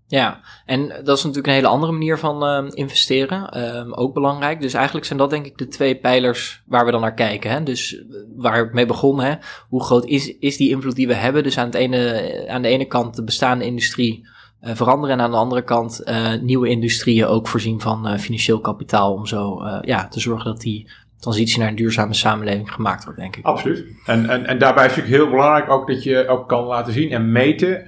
Ja, 0.10 0.40
en 0.66 0.88
dat 0.88 1.18
is 1.18 1.24
natuurlijk 1.24 1.48
een 1.48 1.54
hele 1.54 1.68
andere 1.68 1.92
manier 1.92 2.18
van 2.18 2.44
uh, 2.44 2.72
investeren. 2.74 3.58
Uh, 3.58 4.00
ook 4.00 4.14
belangrijk. 4.14 4.62
Dus 4.62 4.74
eigenlijk 4.74 5.06
zijn 5.06 5.20
dat 5.20 5.30
denk 5.30 5.46
ik 5.46 5.58
de 5.58 5.68
twee 5.68 5.96
pijlers 5.96 6.62
waar 6.66 6.86
we 6.86 6.92
dan 6.92 7.02
naar 7.02 7.14
kijken. 7.14 7.52
Hè? 7.52 7.64
Dus 7.64 8.04
waar 8.36 8.66
ik 8.66 8.74
mee 8.74 8.86
begon, 8.86 9.20
hè? 9.20 9.36
hoe 9.68 9.84
groot 9.84 10.06
is, 10.06 10.38
is 10.38 10.58
die 10.58 10.70
invloed 10.70 10.96
die 10.96 11.08
we 11.08 11.14
hebben? 11.14 11.44
Dus 11.44 11.58
aan, 11.58 11.66
het 11.66 11.76
ene, 11.76 12.46
aan 12.48 12.62
de 12.62 12.68
ene 12.68 12.86
kant 12.86 13.16
de 13.16 13.24
bestaande 13.24 13.66
industrie 13.66 14.28
uh, 14.62 14.72
veranderen 14.76 15.18
en 15.18 15.24
aan 15.24 15.32
de 15.32 15.38
andere 15.38 15.64
kant 15.64 16.04
nieuwe 16.42 16.70
industrieën 16.70 17.26
ook 17.26 17.48
voorzien 17.48 17.82
van 17.82 18.20
financieel 18.20 18.60
kapitaal 18.60 19.14
om 19.14 19.26
zo 19.26 19.64
ja, 19.82 20.08
te 20.08 20.20
zorgen 20.20 20.46
dat 20.46 20.62
die 20.62 20.90
transitie 21.20 21.60
naar 21.60 21.68
een 21.68 21.76
duurzame 21.76 22.14
samenleving 22.14 22.72
gemaakt 22.72 23.04
wordt, 23.04 23.20
denk 23.20 23.36
ik. 23.36 23.46
Absoluut. 23.46 23.86
En, 24.06 24.30
en, 24.30 24.46
en 24.46 24.58
daarbij 24.58 24.86
is 24.86 24.96
natuurlijk 24.96 25.22
heel 25.22 25.32
belangrijk 25.32 25.70
ook 25.70 25.88
dat 25.88 26.04
je 26.04 26.28
ook 26.28 26.48
kan 26.48 26.64
laten 26.64 26.94
zien 26.94 27.12
en 27.12 27.32
meten. 27.32 27.86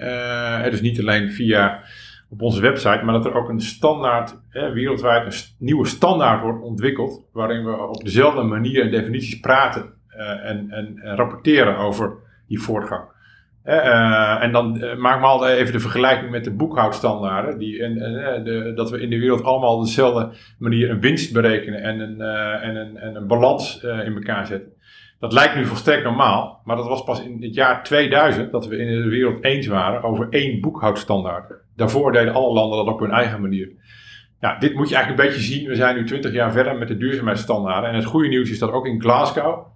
Dus 0.72 0.82
niet 0.82 1.00
alleen 1.00 1.32
via 1.32 1.84
op 2.32 2.42
onze 2.42 2.62
website, 2.62 3.02
maar 3.04 3.14
dat 3.14 3.26
er 3.26 3.34
ook 3.34 3.50
een 3.50 3.62
standaard, 3.62 4.40
eh, 4.50 4.72
wereldwijd 4.72 5.26
een 5.26 5.66
nieuwe 5.66 5.88
standaard 5.88 6.42
wordt 6.42 6.64
ontwikkeld, 6.64 7.26
waarin 7.34 7.66
we 7.66 7.88
op 7.88 8.04
dezelfde 8.04 8.42
manier 8.42 8.82
en 8.82 8.92
definities 8.92 9.40
praten 9.40 9.94
uh, 10.18 10.30
en, 10.30 10.72
en, 10.72 10.98
en, 10.98 11.16
rapporteren 11.16 11.78
over 11.78 12.14
die 12.48 12.60
voortgang. 12.60 13.04
Uh, 13.66 14.44
en 14.44 14.52
dan 14.52 14.78
uh, 14.78 14.96
maak 14.96 15.20
me 15.20 15.26
altijd 15.26 15.58
even 15.58 15.74
de 15.74 15.80
vergelijking 15.80 16.32
met 16.32 16.44
de 16.44 16.52
boekhoudstandaarden. 16.52 17.58
Die, 17.58 17.78
de, 17.78 18.72
dat 18.76 18.90
we 18.90 19.02
in 19.02 19.10
de 19.10 19.20
wereld 19.20 19.44
allemaal 19.44 19.78
op 19.78 19.84
dezelfde 19.84 20.30
manier 20.58 20.90
een 20.90 21.00
winst 21.00 21.34
berekenen 21.34 21.82
en 21.82 22.00
een, 22.00 22.22
en 22.62 22.98
en 22.98 23.16
een 23.16 23.28
balans 23.28 23.84
in 23.84 24.16
elkaar 24.16 24.46
zetten. 24.46 24.72
Dat 25.20 25.34
lijkt 25.34 25.56
nu 25.56 25.66
volstrekt 25.66 26.04
normaal, 26.04 26.62
maar 26.66 26.76
dat 26.76 26.88
was 26.88 27.04
pas 27.04 27.24
in 27.24 27.38
het 27.42 27.54
jaar 27.54 27.84
2000 27.84 28.52
dat 28.52 28.68
we 28.68 28.78
in 28.78 29.02
de 29.02 29.10
wereld 29.10 29.44
eens 29.44 29.68
waren 29.68 30.04
over 30.04 30.28
één 30.30 30.62
boekhoudstandaard. 30.62 31.61
Daarvoor 31.76 32.12
deden 32.12 32.34
alle 32.34 32.54
landen 32.54 32.86
dat 32.86 32.94
op 32.94 33.00
hun 33.00 33.12
eigen 33.12 33.42
manier. 33.42 33.72
Ja, 34.40 34.58
dit 34.60 34.74
moet 34.74 34.90
je 34.90 34.96
eigenlijk 34.96 35.24
een 35.24 35.30
beetje 35.30 35.54
zien. 35.54 35.68
We 35.68 35.76
zijn 35.76 35.96
nu 35.96 36.06
20 36.06 36.32
jaar 36.32 36.52
verder 36.52 36.78
met 36.78 36.88
de 36.88 36.98
duurzaamheidsstandaarden. 36.98 37.90
En 37.90 37.96
het 37.96 38.06
goede 38.06 38.28
nieuws 38.28 38.50
is 38.50 38.60
dat 38.60 38.72
ook 38.72 38.86
in 38.86 39.02
Glasgow 39.02 39.68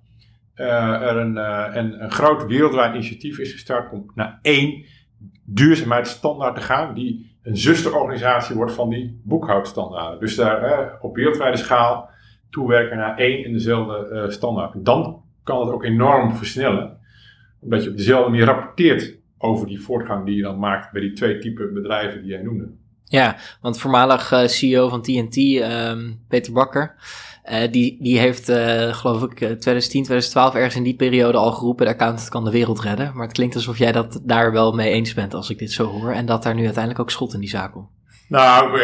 uh, 0.55 1.01
er 1.01 1.17
een, 1.17 1.35
uh, 1.35 1.65
een, 1.73 2.03
een, 2.03 2.11
groot 2.11 2.45
wereldwijd 2.45 2.93
initiatief 2.93 3.39
is 3.39 3.51
gestart 3.51 3.91
om 3.91 4.11
naar 4.15 4.39
één 4.41 4.85
duurzaamheidsstandaard 5.43 6.55
te 6.55 6.61
gaan, 6.61 6.93
die 6.93 7.37
een 7.43 7.57
zusterorganisatie 7.57 8.55
wordt 8.55 8.71
van 8.71 8.89
die 8.89 9.21
boekhoudstandaarden. 9.23 10.19
Dus 10.19 10.35
daar 10.35 10.63
uh, 10.63 10.93
op 11.01 11.15
wereldwijde 11.15 11.57
schaal 11.57 12.09
toewerken 12.49 12.97
naar 12.97 13.17
één 13.17 13.45
en 13.45 13.51
dezelfde 13.51 14.25
standaard. 14.29 14.85
Dan 14.85 15.23
kan 15.43 15.59
het 15.59 15.69
ook 15.69 15.83
enorm 15.83 16.35
versnellen, 16.35 16.97
omdat 17.59 17.83
je 17.83 17.89
op 17.89 17.97
dezelfde 17.97 18.29
manier 18.29 18.45
rapporteert 18.45 19.17
over 19.38 19.68
die 19.68 19.82
voortgang 19.82 20.25
die 20.25 20.36
je 20.36 20.42
dan 20.42 20.60
maakt 20.60 20.92
bij 20.92 21.01
die 21.01 21.13
twee 21.13 21.38
typen 21.38 21.74
bedrijven 21.74 22.22
die 22.22 22.32
jij 22.32 22.42
noemde. 22.42 22.70
Ja, 23.04 23.38
want 23.62 23.80
voormalig 23.80 24.34
CEO 24.46 24.89
van 24.89 25.01
TNT, 25.01 25.38
um, 25.38 25.62
ehm, 25.62 26.12
Peter 26.27 26.54
Bakker, 26.54 26.96
uh, 27.51 27.72
die, 27.72 27.98
die 28.01 28.20
heeft, 28.20 28.50
uh, 28.50 28.94
geloof 28.94 29.24
ik, 29.24 29.36
2010, 29.36 30.04
2012 30.04 30.56
ergens 30.56 30.75
in 30.75 30.84
die 30.84 30.96
periode 30.96 31.38
al 31.38 31.51
geroepen: 31.51 31.86
de 31.86 31.92
accountant 31.92 32.30
kan 32.30 32.43
de 32.43 32.52
wereld 32.52 32.82
redden. 32.82 33.12
Maar 33.13 33.26
het 33.26 33.36
klinkt 33.36 33.56
alsof 33.56 33.78
jij 33.78 33.91
dat 33.91 34.21
daar 34.24 34.52
wel 34.52 34.74
mee 34.74 34.91
eens 34.91 35.13
bent 35.13 35.34
als 35.34 35.50
ik 35.50 35.60
dit 35.60 35.71
zo 35.71 35.86
hoor. 35.86 36.12
En 36.12 36.26
dat 36.26 36.43
daar 36.43 36.56
nu 36.56 36.63
uiteindelijk 36.63 37.02
ook 37.02 37.12
schot 37.12 37.34
in 37.34 37.39
die 37.39 37.50
zaak 37.50 37.71
komt. 37.71 37.89
Nou, 38.27 38.81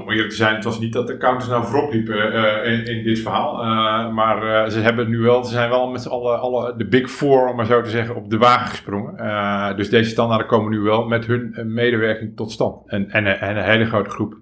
om 0.00 0.10
eerlijk 0.10 0.28
te 0.28 0.36
zijn, 0.36 0.54
het 0.54 0.64
was 0.64 0.78
niet 0.78 0.92
dat 0.92 1.06
de 1.06 1.12
accountants 1.12 1.48
nou 1.48 1.66
voorop 1.66 1.92
liepen 1.92 2.34
uh, 2.34 2.72
in, 2.72 2.84
in, 2.84 3.04
dit 3.04 3.18
verhaal. 3.18 3.64
Uh, 3.64 4.14
maar 4.14 4.64
uh, 4.64 4.72
ze 4.72 4.80
hebben 4.80 5.08
nu 5.08 5.18
wel, 5.18 5.44
ze 5.44 5.52
zijn 5.52 5.70
wel 5.70 5.90
met 5.90 6.08
alle, 6.08 6.36
alle 6.36 6.76
de 6.76 6.86
big 6.86 7.10
four, 7.10 7.48
om 7.48 7.56
maar 7.56 7.66
zo 7.66 7.82
te 7.82 7.90
zeggen, 7.90 8.16
op 8.16 8.30
de 8.30 8.38
wagen 8.38 8.68
gesprongen. 8.68 9.76
dus 9.76 9.90
deze 9.90 10.10
standaarden 10.10 10.46
komen 10.46 10.70
nu 10.70 10.78
wel 10.78 11.06
met 11.06 11.26
hun 11.26 11.54
medewerking 11.64 12.36
tot 12.36 12.52
stand. 12.52 12.88
En, 12.88 13.10
en, 13.10 13.40
en 13.40 13.56
een 13.56 13.64
hele 13.64 13.84
grote 13.84 14.10
groep 14.10 14.38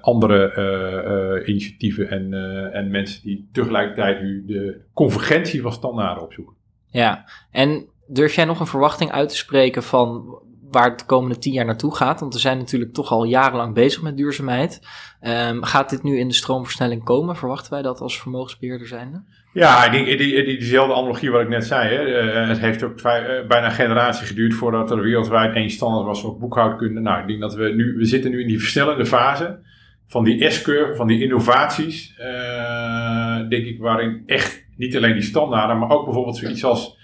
andere 0.00 1.42
initiatieven 1.46 2.10
en, 2.10 2.32
en 2.72 2.90
mensen 2.90 3.22
die 3.22 3.48
tegelijkertijd 3.52 4.22
nu 4.22 4.44
de 4.46 4.80
convergentie 4.92 5.62
van 5.62 5.72
standaarden 5.72 6.22
opzoeken. 6.22 6.54
Ja, 6.86 7.24
en 7.50 7.86
durf 8.06 8.34
jij 8.34 8.44
nog 8.44 8.60
een 8.60 8.66
verwachting 8.66 9.12
uit 9.12 9.28
te 9.28 9.36
spreken 9.36 9.82
van 9.82 10.38
waar 10.70 10.90
het 10.90 10.98
de 10.98 11.04
komende 11.04 11.38
tien 11.38 11.52
jaar 11.52 11.64
naartoe 11.64 11.96
gaat. 11.96 12.20
Want 12.20 12.34
we 12.34 12.40
zijn 12.40 12.58
natuurlijk 12.58 12.92
toch 12.92 13.10
al 13.10 13.24
jarenlang 13.24 13.74
bezig 13.74 14.02
met 14.02 14.16
duurzaamheid. 14.16 14.80
Um, 15.22 15.64
gaat 15.64 15.90
dit 15.90 16.02
nu 16.02 16.18
in 16.18 16.28
de 16.28 16.34
stroomversnelling 16.34 17.04
komen? 17.04 17.36
Verwachten 17.36 17.72
wij 17.72 17.82
dat 17.82 18.00
als 18.00 18.20
vermogensbeheerder 18.20 18.86
zijnde? 18.86 19.22
Ja, 19.52 19.88
denk 19.88 20.06
die, 20.06 20.16
die, 20.16 20.44
diezelfde 20.44 20.94
analogie 20.94 21.30
wat 21.30 21.40
ik 21.40 21.48
net 21.48 21.64
zei. 21.64 21.94
Hè. 21.94 22.32
Uh, 22.42 22.48
het 22.48 22.58
heeft 22.58 22.82
ook 22.82 22.98
uh, 22.98 23.02
bijna 23.48 23.64
een 23.64 23.70
generatie 23.70 24.26
geduurd 24.26 24.54
voordat 24.54 24.90
er 24.90 25.02
wereldwijd 25.02 25.54
één 25.54 25.70
standaard 25.70 26.06
was 26.06 26.20
voor 26.20 26.38
boekhoudkunde. 26.38 27.00
Nou, 27.00 27.20
ik 27.20 27.26
denk 27.26 27.40
dat 27.40 27.54
we 27.54 27.68
nu, 27.68 27.94
we 27.96 28.04
zitten 28.04 28.30
nu 28.30 28.40
in 28.40 28.46
die 28.46 28.58
versnellende 28.58 29.06
fase 29.06 29.60
van 30.06 30.24
die 30.24 30.50
S-curve, 30.50 30.96
van 30.96 31.06
die 31.06 31.22
innovaties. 31.22 32.14
Uh, 32.20 33.48
denk 33.48 33.66
ik, 33.66 33.78
waarin 33.80 34.22
echt 34.26 34.66
niet 34.76 34.96
alleen 34.96 35.12
die 35.12 35.22
standaarden, 35.22 35.78
maar 35.78 35.90
ook 35.90 36.04
bijvoorbeeld 36.04 36.36
zoiets 36.36 36.64
als 36.64 36.97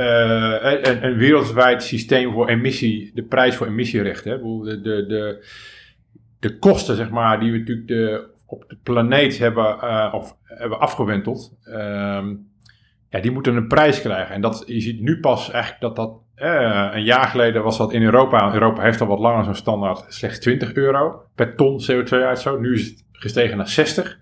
een, 0.00 1.04
een, 1.04 1.16
wereldwijd 1.16 1.82
systeem 1.82 2.32
voor 2.32 2.48
emissie, 2.48 3.10
de 3.14 3.22
prijs 3.22 3.56
voor 3.56 3.66
emissierechten. 3.66 4.42
De, 4.64 4.80
de, 4.80 5.06
de, 5.06 5.46
de 6.40 6.58
kosten, 6.58 6.96
zeg 6.96 7.10
maar, 7.10 7.40
die 7.40 7.52
we 7.52 7.58
natuurlijk 7.58 7.88
de, 7.88 8.30
op 8.46 8.64
de 8.68 8.78
planeet 8.82 9.38
hebben, 9.38 9.76
uh, 9.82 10.12
of, 10.14 10.36
hebben 10.44 10.80
afgewenteld, 10.80 11.56
uh, 11.64 11.74
ja, 13.08 13.20
die 13.20 13.30
moeten 13.30 13.56
een 13.56 13.66
prijs 13.66 14.00
krijgen. 14.00 14.34
En 14.34 14.40
dat, 14.40 14.62
je 14.66 14.80
ziet 14.80 15.00
nu 15.00 15.20
pas 15.20 15.50
eigenlijk 15.50 15.82
dat 15.82 15.96
dat, 15.96 16.20
uh, 16.36 16.88
een 16.92 17.04
jaar 17.04 17.26
geleden 17.26 17.62
was 17.62 17.78
dat 17.78 17.92
in 17.92 18.02
Europa, 18.02 18.52
Europa 18.52 18.82
heeft 18.82 19.00
al 19.00 19.06
wat 19.06 19.18
langer 19.18 19.44
zo'n 19.44 19.54
standaard, 19.54 20.04
slechts 20.08 20.38
20 20.38 20.74
euro 20.74 21.22
per 21.34 21.56
ton 21.56 21.80
CO2-uitstoot. 21.90 22.60
Nu 22.60 22.72
is 22.74 22.86
het 22.86 23.04
gestegen 23.12 23.56
naar 23.56 23.68
60. 23.68 24.20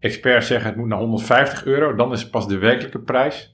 Experts 0.00 0.46
zeggen 0.46 0.68
het 0.68 0.78
moet 0.78 0.88
naar 0.88 0.98
150 0.98 1.64
euro, 1.64 1.94
dan 1.94 2.12
is 2.12 2.20
het 2.20 2.30
pas 2.30 2.48
de 2.48 2.58
werkelijke 2.58 3.00
prijs. 3.00 3.53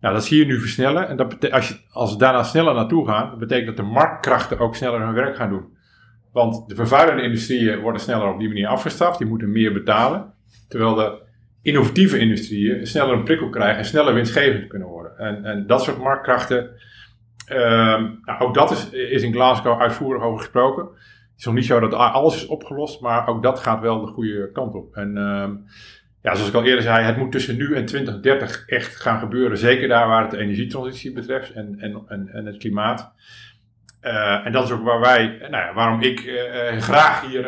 Nou, 0.00 0.14
dat 0.14 0.24
zie 0.24 0.38
je 0.38 0.46
nu 0.46 0.60
versnellen. 0.60 1.08
En 1.08 1.16
dat 1.16 1.50
als, 1.50 1.68
je, 1.68 1.76
als 1.90 2.12
we 2.12 2.18
daarna 2.18 2.42
sneller 2.42 2.74
naartoe 2.74 3.06
gaan, 3.06 3.38
betekent 3.38 3.66
dat 3.66 3.76
de 3.76 3.92
marktkrachten 3.92 4.58
ook 4.58 4.74
sneller 4.74 5.00
hun 5.00 5.14
werk 5.14 5.36
gaan 5.36 5.50
doen. 5.50 5.78
Want 6.32 6.68
de 6.68 6.74
vervuilende 6.74 7.22
industrieën 7.22 7.80
worden 7.80 8.00
sneller 8.00 8.32
op 8.32 8.38
die 8.38 8.48
manier 8.48 8.66
afgestraft, 8.66 9.18
die 9.18 9.26
moeten 9.26 9.52
meer 9.52 9.72
betalen. 9.72 10.32
Terwijl 10.68 10.94
de 10.94 11.18
innovatieve 11.62 12.18
industrieën 12.18 12.86
sneller 12.86 13.14
een 13.14 13.24
prikkel 13.24 13.48
krijgen 13.48 13.78
en 13.78 13.84
sneller 13.84 14.14
winstgevend 14.14 14.66
kunnen 14.66 14.88
worden. 14.88 15.18
En, 15.18 15.44
en 15.44 15.66
dat 15.66 15.82
soort 15.82 15.98
marktkrachten, 15.98 16.70
um, 17.52 18.20
nou, 18.24 18.40
ook 18.40 18.54
dat 18.54 18.70
is, 18.70 18.90
is 18.90 19.22
in 19.22 19.32
Glasgow 19.32 19.80
uitvoerig 19.80 20.22
over 20.22 20.38
gesproken. 20.38 20.82
Het 20.82 21.38
is 21.38 21.44
nog 21.44 21.54
niet 21.54 21.66
zo 21.66 21.80
dat 21.80 21.94
alles 21.94 22.34
is 22.34 22.46
opgelost, 22.46 23.00
maar 23.00 23.26
ook 23.26 23.42
dat 23.42 23.58
gaat 23.58 23.80
wel 23.80 24.00
de 24.00 24.12
goede 24.12 24.50
kant 24.52 24.74
op. 24.74 24.94
En 24.94 25.16
um, 25.16 25.64
ja, 26.22 26.34
zoals 26.34 26.48
ik 26.48 26.54
al 26.54 26.64
eerder 26.64 26.82
zei, 26.82 27.04
het 27.04 27.16
moet 27.16 27.32
tussen 27.32 27.56
nu 27.56 27.74
en 27.74 27.86
2030 27.86 28.64
echt 28.66 28.96
gaan 28.96 29.18
gebeuren. 29.18 29.58
Zeker 29.58 29.88
daar 29.88 30.08
waar 30.08 30.22
het 30.22 30.30
de 30.30 30.38
energietransitie 30.38 31.12
betreft 31.12 31.52
en, 31.52 31.76
en, 31.78 32.02
en, 32.08 32.28
en 32.32 32.46
het 32.46 32.56
klimaat. 32.56 33.12
Uh, 34.02 34.46
en 34.46 34.52
dat 34.52 34.64
is 34.64 34.70
ook 34.70 34.84
waar 34.84 35.00
wij, 35.00 35.36
nou 35.40 35.64
ja, 35.64 35.74
waarom 35.74 36.02
ik 36.02 36.24
uh, 36.24 36.80
graag 36.80 37.26
hier 37.26 37.42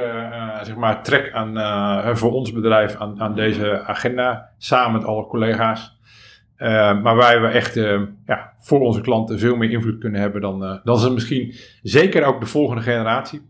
zeg 0.62 0.76
maar 0.76 1.02
trek 1.02 1.32
aan, 1.32 2.16
voor 2.16 2.32
ons 2.32 2.52
bedrijf 2.52 2.96
aan, 2.96 3.20
aan 3.20 3.34
deze 3.34 3.82
agenda, 3.84 4.50
samen 4.58 4.92
met 4.92 5.04
alle 5.08 5.26
collega's. 5.26 5.98
maar 6.58 7.16
waar 7.16 7.42
we 7.42 7.46
echt 7.46 7.74
ja, 8.26 8.52
voor 8.58 8.80
onze 8.80 9.00
klanten 9.00 9.38
veel 9.38 9.56
meer 9.56 9.70
invloed 9.70 9.98
kunnen 9.98 10.20
hebben 10.20 10.40
dan, 10.40 10.80
dan 10.84 10.98
ze 10.98 11.10
misschien 11.10 11.54
zeker 11.82 12.24
ook 12.24 12.40
de 12.40 12.46
volgende 12.46 12.82
generatie 12.82 13.42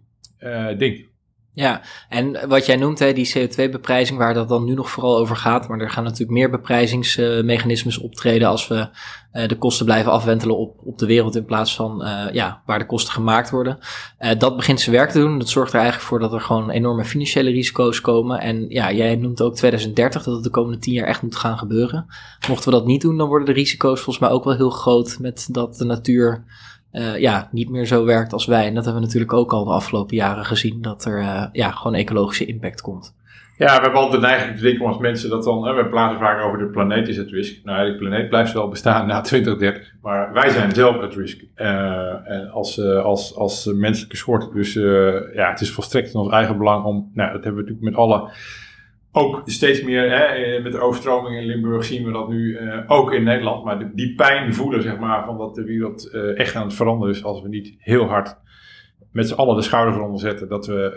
denkt. 0.76 1.11
Ja, 1.54 1.80
en 2.08 2.48
wat 2.48 2.66
jij 2.66 2.76
noemt, 2.76 2.98
hè, 2.98 3.12
die 3.12 3.32
CO2-beprijzing, 3.36 4.18
waar 4.18 4.34
dat 4.34 4.48
dan 4.48 4.64
nu 4.64 4.74
nog 4.74 4.90
vooral 4.90 5.16
over 5.16 5.36
gaat, 5.36 5.68
maar 5.68 5.80
er 5.80 5.90
gaan 5.90 6.04
natuurlijk 6.04 6.30
meer 6.30 6.50
beprijzingsmechanismes 6.50 7.98
optreden 7.98 8.48
als 8.48 8.68
we 8.68 8.88
uh, 9.32 9.48
de 9.48 9.58
kosten 9.58 9.84
blijven 9.84 10.12
afwentelen 10.12 10.58
op, 10.58 10.80
op 10.84 10.98
de 10.98 11.06
wereld 11.06 11.36
in 11.36 11.44
plaats 11.44 11.74
van 11.74 12.02
uh, 12.02 12.24
ja, 12.32 12.62
waar 12.66 12.78
de 12.78 12.86
kosten 12.86 13.12
gemaakt 13.12 13.50
worden. 13.50 13.78
Uh, 14.20 14.30
dat 14.38 14.56
begint 14.56 14.80
zijn 14.80 14.96
werk 14.96 15.10
te 15.10 15.18
doen. 15.18 15.38
Dat 15.38 15.48
zorgt 15.48 15.72
er 15.72 15.78
eigenlijk 15.78 16.08
voor 16.08 16.18
dat 16.18 16.32
er 16.32 16.40
gewoon 16.40 16.70
enorme 16.70 17.04
financiële 17.04 17.50
risico's 17.50 18.00
komen. 18.00 18.40
En 18.40 18.68
ja, 18.68 18.92
jij 18.92 19.16
noemt 19.16 19.42
ook 19.42 19.54
2030 19.54 20.22
dat 20.22 20.34
het 20.34 20.44
de 20.44 20.50
komende 20.50 20.78
tien 20.78 20.94
jaar 20.94 21.06
echt 21.06 21.22
moet 21.22 21.36
gaan 21.36 21.58
gebeuren. 21.58 22.06
Mochten 22.48 22.70
we 22.70 22.78
dat 22.78 22.86
niet 22.86 23.00
doen, 23.00 23.16
dan 23.16 23.28
worden 23.28 23.46
de 23.46 23.52
risico's 23.52 24.00
volgens 24.00 24.18
mij 24.18 24.30
ook 24.30 24.44
wel 24.44 24.56
heel 24.56 24.70
groot 24.70 25.16
met 25.20 25.48
dat 25.50 25.76
de 25.76 25.84
natuur 25.84 26.44
uh, 26.92 27.18
ja, 27.18 27.48
niet 27.50 27.70
meer 27.70 27.86
zo 27.86 28.04
werkt 28.04 28.32
als 28.32 28.46
wij. 28.46 28.66
En 28.66 28.74
dat 28.74 28.84
hebben 28.84 29.02
we 29.02 29.06
natuurlijk 29.06 29.32
ook 29.32 29.52
al 29.52 29.64
de 29.64 29.70
afgelopen 29.70 30.16
jaren 30.16 30.44
gezien, 30.44 30.82
dat 30.82 31.04
er 31.04 31.18
uh, 31.18 31.44
ja, 31.52 31.70
gewoon 31.70 31.94
ecologische 31.94 32.44
impact 32.44 32.80
komt. 32.80 33.14
Ja, 33.58 33.76
we 33.76 33.82
hebben 33.82 34.00
altijd 34.00 34.20
de 34.20 34.26
neiging 34.26 34.56
te 34.56 34.62
denken 34.62 34.86
als 34.86 34.98
mensen 34.98 35.30
dat 35.30 35.44
dan, 35.44 35.66
hè, 35.66 35.74
we 35.74 35.88
praten 35.88 36.18
vaak 36.18 36.44
over 36.44 36.58
de 36.58 36.66
planeet 36.66 37.08
is 37.08 37.16
het 37.16 37.30
risk. 37.30 37.64
Nou, 37.64 37.90
die 37.90 37.98
planeet 37.98 38.28
blijft 38.28 38.52
wel 38.52 38.68
bestaan 38.68 39.06
na 39.06 39.20
2030, 39.30 39.94
maar 40.02 40.32
wij 40.32 40.50
zijn 40.50 40.74
zelf 40.74 41.00
het 41.00 41.14
risk. 41.14 41.42
Uh, 41.56 42.30
en 42.30 42.50
als, 42.50 42.80
als, 42.80 43.36
als 43.36 43.64
menselijke 43.64 44.16
schort. 44.16 44.52
Dus 44.52 44.72
ja, 45.34 45.50
het 45.50 45.60
is 45.60 45.72
volstrekt 45.72 46.14
in 46.14 46.20
ons 46.20 46.32
eigen 46.32 46.58
belang 46.58 46.84
om, 46.84 47.10
nou, 47.14 47.32
dat 47.32 47.44
hebben 47.44 47.64
we 47.64 47.70
natuurlijk 47.70 47.84
met 47.84 47.94
alle 47.94 48.30
ook 49.12 49.42
steeds 49.44 49.82
meer 49.82 50.10
hè, 50.10 50.24
eh, 50.24 50.62
met 50.62 50.72
de 50.72 50.80
overstroming 50.80 51.36
in 51.36 51.46
Limburg 51.46 51.84
zien 51.84 52.04
we 52.04 52.12
dat 52.12 52.28
nu 52.28 52.58
uh, 52.58 52.78
ook 52.86 53.12
in 53.12 53.22
Nederland. 53.22 53.64
Maar 53.64 53.90
die 53.94 54.14
pijn 54.14 54.54
voelen, 54.54 54.82
zeg 54.82 54.98
maar, 54.98 55.24
van 55.24 55.38
dat 55.38 55.54
de 55.54 55.64
wereld 55.64 56.10
uh, 56.12 56.38
echt 56.38 56.54
aan 56.54 56.66
het 56.66 56.74
veranderen 56.74 57.14
is 57.14 57.24
als 57.24 57.42
we 57.42 57.48
niet 57.48 57.74
heel 57.78 58.04
hard 58.04 58.36
met 59.10 59.28
z'n 59.28 59.34
allen 59.34 59.56
de 59.56 59.62
schouders 59.62 59.96
eronder 59.96 60.20
zetten. 60.20 60.48
Dat 60.48 60.66
we 60.66 60.92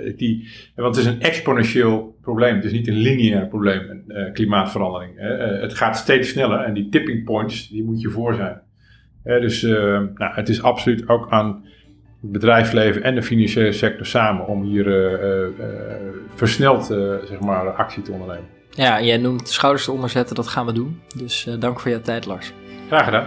uh, 0.00 0.16
die. 0.16 0.48
Want 0.74 0.96
het 0.96 1.06
is 1.06 1.12
een 1.12 1.20
exponentieel 1.20 2.16
probleem. 2.22 2.54
Het 2.54 2.64
is 2.64 2.72
niet 2.72 2.88
een 2.88 2.94
lineair 2.94 3.46
probleem, 3.46 4.04
klimaatverandering. 4.32 5.12
het 5.60 5.74
gaat 5.74 5.96
steeds 5.96 6.28
sneller 6.28 6.60
en 6.60 6.74
die 6.74 6.88
tipping 6.88 7.24
points, 7.24 7.68
die 7.68 7.84
moet 7.84 8.00
je 8.00 8.10
voor 8.10 8.34
zijn. 8.34 8.60
dus 9.22 9.62
nou, 9.62 10.14
het 10.14 10.48
is 10.48 10.62
absoluut 10.62 11.08
ook 11.08 11.30
aan 11.30 11.64
het 12.20 12.32
bedrijfsleven 12.32 13.02
en 13.02 13.14
de 13.14 13.22
financiële 13.22 13.72
sector 13.72 14.06
samen 14.06 14.46
om 14.46 14.62
hier 14.62 14.84
versneld 16.34 16.84
zeg 17.28 17.40
maar, 17.40 17.70
actie 17.70 18.02
te 18.02 18.12
ondernemen. 18.12 18.46
Ja, 18.70 19.02
jij 19.02 19.16
noemt 19.16 19.48
schouders 19.48 19.86
eronder 19.86 20.10
zetten, 20.10 20.34
dat 20.34 20.48
gaan 20.48 20.66
we 20.66 20.72
doen. 20.72 21.00
Dus 21.16 21.48
dank 21.58 21.80
voor 21.80 21.90
jouw 21.90 22.00
tijd, 22.00 22.26
Lars. 22.26 22.52
Graag 22.86 23.04
gedaan. 23.04 23.26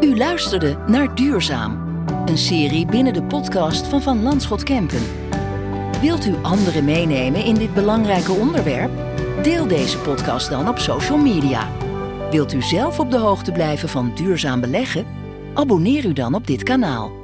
U 0.00 0.16
luisterde 0.16 0.76
naar 0.86 1.14
Duurzaam, 1.14 2.04
een 2.26 2.38
serie 2.38 2.86
binnen 2.86 3.12
de 3.12 3.22
podcast 3.22 3.86
van 3.86 4.02
Van 4.02 4.22
Landschot 4.22 4.62
Kempen. 4.62 5.02
Wilt 6.00 6.26
u 6.26 6.34
anderen 6.42 6.84
meenemen 6.84 7.44
in 7.44 7.54
dit 7.54 7.74
belangrijke 7.74 8.32
onderwerp? 8.32 8.90
Deel 9.42 9.66
deze 9.66 9.98
podcast 9.98 10.50
dan 10.50 10.68
op 10.68 10.78
social 10.78 11.18
media. 11.18 11.68
Wilt 12.30 12.52
u 12.52 12.62
zelf 12.62 13.00
op 13.00 13.10
de 13.10 13.18
hoogte 13.18 13.52
blijven 13.52 13.88
van 13.88 14.12
duurzaam 14.14 14.60
beleggen? 14.60 15.06
Abonneer 15.58 16.04
u 16.04 16.12
dan 16.12 16.34
op 16.34 16.46
dit 16.46 16.62
kanaal. 16.62 17.17